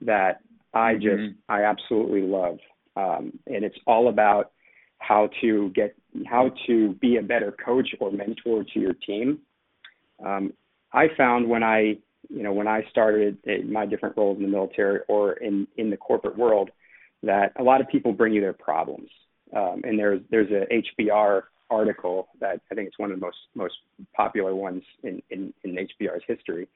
that 0.00 0.40
i 0.72 0.94
mm-hmm. 0.94 1.02
just 1.02 1.38
i 1.48 1.62
absolutely 1.62 2.22
love 2.22 2.58
um, 2.96 3.38
and 3.46 3.64
it's 3.64 3.78
all 3.86 4.08
about 4.08 4.52
how 4.98 5.28
to 5.40 5.70
get 5.70 5.94
how 6.26 6.50
to 6.66 6.94
be 6.94 7.16
a 7.16 7.22
better 7.22 7.52
coach 7.52 7.88
or 8.00 8.10
mentor 8.10 8.64
to 8.64 8.80
your 8.80 8.94
team. 8.94 9.40
Um, 10.24 10.52
I 10.92 11.08
found 11.16 11.48
when 11.48 11.62
I 11.62 11.98
you 12.28 12.42
know 12.42 12.52
when 12.52 12.68
I 12.68 12.82
started 12.90 13.38
my 13.66 13.86
different 13.86 14.16
roles 14.16 14.38
in 14.38 14.42
the 14.44 14.48
military 14.48 15.00
or 15.08 15.34
in 15.34 15.66
in 15.76 15.90
the 15.90 15.96
corporate 15.96 16.38
world 16.38 16.70
that 17.22 17.52
a 17.58 17.62
lot 17.62 17.80
of 17.80 17.88
people 17.88 18.12
bring 18.12 18.32
you 18.32 18.40
their 18.40 18.52
problems. 18.52 19.10
Um, 19.54 19.82
and 19.84 19.98
there's 19.98 20.20
there's 20.30 20.50
a 20.50 20.66
HBR 21.02 21.42
article 21.70 22.28
that 22.40 22.60
I 22.70 22.74
think 22.74 22.88
it's 22.88 22.98
one 22.98 23.10
of 23.10 23.18
the 23.18 23.24
most 23.26 23.38
most 23.54 23.74
popular 24.14 24.54
ones 24.54 24.82
in 25.02 25.20
in, 25.30 25.52
in 25.64 25.76
HBR's 25.76 26.22
history. 26.26 26.68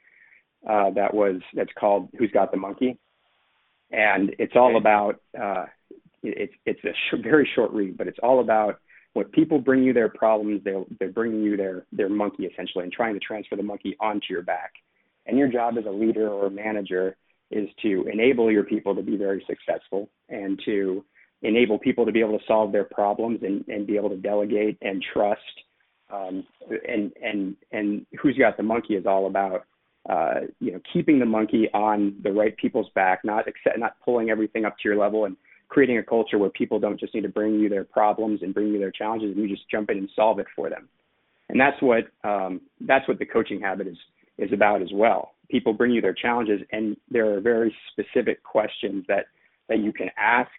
Uh, 0.68 0.90
that 0.90 1.14
was 1.14 1.40
that's 1.54 1.72
called 1.78 2.09
"Who's 2.18 2.33
Got 2.33 2.50
the 2.50 2.59
Monkey," 2.59 2.98
and 3.90 4.35
it's 4.38 4.55
all 4.57 4.77
about 4.77 5.20
uh, 5.40 5.66
it's 6.22 6.53
it's 6.66 6.83
a 6.85 6.92
sh- 6.92 7.20
very 7.22 7.48
short 7.55 7.70
read, 7.72 7.96
but 7.96 8.09
it's 8.09 8.18
all 8.22 8.40
about 8.40 8.81
when 9.14 9.27
people 9.27 9.59
bring 9.59 9.83
you 9.83 9.92
their 9.92 10.09
problems, 10.09 10.62
they're 10.64 10.85
they're 10.98 11.11
bringing 11.11 11.42
you 11.42 11.57
their 11.57 11.85
their 11.92 12.09
monkey 12.09 12.44
essentially, 12.44 12.85
and 12.85 12.92
trying 12.92 13.14
to 13.14 13.20
transfer 13.20 13.57
the 13.57 13.62
monkey 13.62 13.96
onto 14.01 14.27
your 14.31 14.42
back. 14.42 14.72
And 15.27 15.38
your 15.38 15.48
job 15.48 15.77
as 15.79 15.85
a 15.87 15.90
leader 15.90 16.29
or 16.29 16.46
a 16.46 16.51
manager 16.51 17.16
is 17.51 17.68
to 17.83 18.07
enable 18.12 18.51
your 18.51 18.64
people 18.64 18.94
to 18.94 19.03
be 19.03 19.16
very 19.16 19.44
successful 19.46 20.09
and 20.29 20.61
to 20.64 21.05
enable 21.42 21.79
people 21.79 22.05
to 22.05 22.12
be 22.12 22.20
able 22.20 22.38
to 22.38 22.44
solve 22.46 22.72
their 22.72 22.85
problems 22.85 23.40
and, 23.42 23.64
and 23.68 23.87
be 23.87 23.96
able 23.96 24.11
to 24.11 24.16
delegate 24.16 24.77
and 24.83 25.05
trust. 25.12 25.40
Um, 26.11 26.44
and 26.88 27.12
and 27.22 27.57
and 27.70 28.07
who's 28.20 28.37
got 28.38 28.57
the 28.57 28.62
monkey 28.62 28.94
is 28.94 29.07
all 29.07 29.27
about 29.27 29.64
uh, 30.09 30.40
you 30.59 30.73
know, 30.73 30.81
keeping 30.92 31.18
the 31.18 31.27
monkey 31.27 31.68
on 31.75 32.16
the 32.23 32.33
right 32.33 32.57
people's 32.57 32.88
back, 32.94 33.21
not 33.25 33.47
accept, 33.47 33.79
not 33.79 33.97
pulling 34.05 34.31
everything 34.31 34.64
up 34.64 34.77
to 34.79 34.88
your 34.88 34.97
level, 34.97 35.27
and 35.27 35.37
creating 35.68 35.99
a 35.99 36.03
culture 36.03 36.38
where 36.38 36.51
people 36.51 36.81
don't 36.81 36.99
just 36.99 37.14
need 37.14 37.23
to 37.23 37.29
bring 37.29 37.61
you 37.61 37.68
their 37.68 37.85
problems 37.85 38.40
and 38.42 38.55
bring 38.55 38.68
you 38.68 38.79
their 38.79 38.90
challenges, 38.90 39.35
and 39.35 39.42
you 39.42 39.49
just 39.55 39.68
jump 39.71 39.90
in 39.90 39.99
and 39.99 40.11
solve 40.16 40.38
it 40.38 40.47
for 40.57 40.71
them. 40.71 40.88
And 41.51 41.61
that's 41.61 41.81
what 41.81 42.05
um, 42.25 42.62
that's 42.81 43.07
what 43.07 43.18
the 43.18 43.27
coaching 43.27 43.61
habit 43.61 43.87
is 43.87 43.99
is 44.38 44.53
about 44.53 44.83
as 44.83 44.90
well. 44.92 45.33
People 45.51 45.73
bring 45.73 45.92
you 45.92 46.01
their 46.01 46.14
challenges, 46.14 46.61
and 46.73 46.97
there 47.11 47.35
are 47.35 47.40
very 47.40 47.75
specific 47.92 48.42
questions 48.42 49.05
that 49.09 49.27
that 49.68 49.81
you 49.81 49.92
can 49.92 50.09
ask 50.16 50.51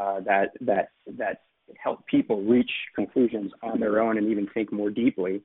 uh, 0.00 0.20
that 0.20 0.50
that 0.60 0.90
that 1.16 1.42
help 1.82 2.06
people 2.06 2.42
reach 2.42 2.70
conclusions 2.94 3.52
on 3.62 3.80
their 3.80 4.00
own 4.00 4.18
and 4.18 4.28
even 4.28 4.48
think 4.52 4.72
more 4.72 4.90
deeply 4.90 5.42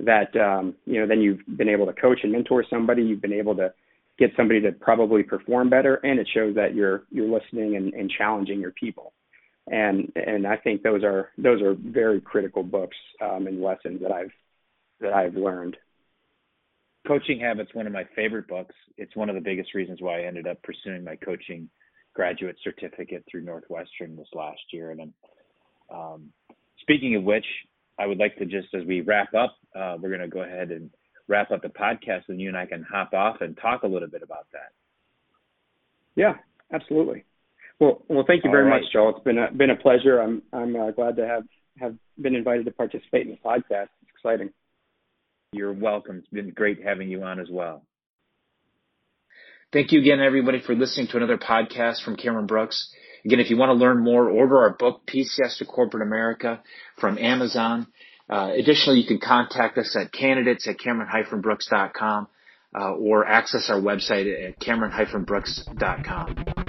that 0.00 0.36
um, 0.36 0.74
you 0.84 1.00
know 1.00 1.06
then 1.06 1.20
you've 1.20 1.40
been 1.56 1.68
able 1.68 1.86
to 1.86 1.92
coach 1.92 2.20
and 2.22 2.32
mentor 2.32 2.64
somebody 2.68 3.02
you've 3.02 3.22
been 3.22 3.32
able 3.32 3.54
to 3.56 3.72
get 4.18 4.30
somebody 4.36 4.60
to 4.60 4.72
probably 4.72 5.22
perform 5.22 5.68
better 5.68 5.96
and 5.96 6.18
it 6.18 6.28
shows 6.32 6.54
that 6.54 6.74
you're 6.74 7.04
you're 7.10 7.28
listening 7.28 7.76
and, 7.76 7.94
and 7.94 8.10
challenging 8.10 8.60
your 8.60 8.72
people 8.72 9.12
and 9.68 10.12
and 10.14 10.46
I 10.46 10.56
think 10.56 10.82
those 10.82 11.02
are 11.02 11.30
those 11.38 11.60
are 11.60 11.74
very 11.74 12.20
critical 12.20 12.62
books 12.62 12.96
um, 13.22 13.46
and 13.46 13.60
lessons 13.60 14.00
that 14.02 14.12
I've 14.12 14.30
that 15.00 15.12
I've 15.12 15.34
learned. 15.34 15.76
Coaching 17.06 17.40
Habits, 17.40 17.74
one 17.74 17.86
of 17.86 17.92
my 17.92 18.04
favorite 18.16 18.48
books. 18.48 18.74
It's 18.96 19.14
one 19.14 19.28
of 19.28 19.34
the 19.34 19.40
biggest 19.40 19.74
reasons 19.74 20.00
why 20.00 20.20
I 20.20 20.26
ended 20.26 20.46
up 20.46 20.62
pursuing 20.62 21.04
my 21.04 21.16
coaching 21.16 21.68
graduate 22.14 22.56
certificate 22.64 23.24
through 23.30 23.42
Northwestern 23.42 24.16
this 24.16 24.28
last 24.32 24.60
year. 24.72 24.90
And 24.90 25.12
um, 25.92 26.30
speaking 26.80 27.14
of 27.14 27.22
which, 27.22 27.44
I 27.98 28.06
would 28.06 28.18
like 28.18 28.36
to 28.36 28.44
just 28.44 28.68
as 28.74 28.84
we 28.84 29.00
wrap 29.00 29.34
up, 29.34 29.56
uh, 29.74 29.96
we're 30.00 30.10
going 30.10 30.20
to 30.20 30.28
go 30.28 30.42
ahead 30.42 30.70
and 30.70 30.90
wrap 31.28 31.50
up 31.50 31.62
the 31.62 31.68
podcast, 31.68 32.28
and 32.28 32.40
you 32.40 32.48
and 32.48 32.56
I 32.56 32.66
can 32.66 32.82
hop 32.82 33.12
off 33.14 33.40
and 33.40 33.56
talk 33.56 33.82
a 33.82 33.86
little 33.86 34.08
bit 34.08 34.22
about 34.22 34.46
that. 34.52 34.72
Yeah, 36.14 36.34
absolutely. 36.72 37.24
Well, 37.78 38.02
well, 38.08 38.24
thank 38.26 38.44
you 38.44 38.50
very 38.50 38.64
right. 38.64 38.80
much, 38.80 38.92
Joel. 38.92 39.10
It's 39.10 39.24
been 39.24 39.38
a 39.38 39.52
been 39.52 39.70
a 39.70 39.76
pleasure. 39.76 40.20
I'm 40.20 40.42
I'm 40.52 40.74
uh, 40.74 40.90
glad 40.92 41.16
to 41.16 41.26
have 41.26 41.44
have 41.78 41.94
been 42.18 42.34
invited 42.34 42.64
to 42.66 42.72
participate 42.72 43.26
in 43.26 43.32
the 43.32 43.36
podcast. 43.36 43.88
It's 44.02 44.10
exciting. 44.14 44.50
You're 45.52 45.72
welcome. 45.72 46.18
It's 46.18 46.28
been 46.28 46.50
great 46.50 46.82
having 46.82 47.10
you 47.10 47.22
on 47.22 47.38
as 47.38 47.48
well. 47.50 47.82
Thank 49.72 49.92
you 49.92 50.00
again, 50.00 50.20
everybody, 50.20 50.60
for 50.60 50.74
listening 50.74 51.08
to 51.08 51.16
another 51.18 51.36
podcast 51.36 52.02
from 52.02 52.16
Cameron 52.16 52.46
Brooks. 52.46 52.90
Again, 53.26 53.40
if 53.40 53.50
you 53.50 53.56
want 53.56 53.70
to 53.70 53.74
learn 53.74 54.04
more, 54.04 54.30
order 54.30 54.58
our 54.58 54.70
book, 54.70 55.00
PCS 55.04 55.58
to 55.58 55.64
Corporate 55.64 56.04
America, 56.04 56.62
from 56.96 57.18
Amazon. 57.18 57.88
Uh, 58.30 58.52
additionally, 58.56 59.00
you 59.00 59.06
can 59.06 59.18
contact 59.18 59.76
us 59.78 59.96
at 60.00 60.12
candidates 60.12 60.68
at 60.68 60.78
cameron-brooks.com 60.78 62.28
uh, 62.78 62.92
or 62.92 63.26
access 63.26 63.68
our 63.68 63.80
website 63.80 64.48
at 64.48 64.60
cameron-brooks.com. 64.60 66.65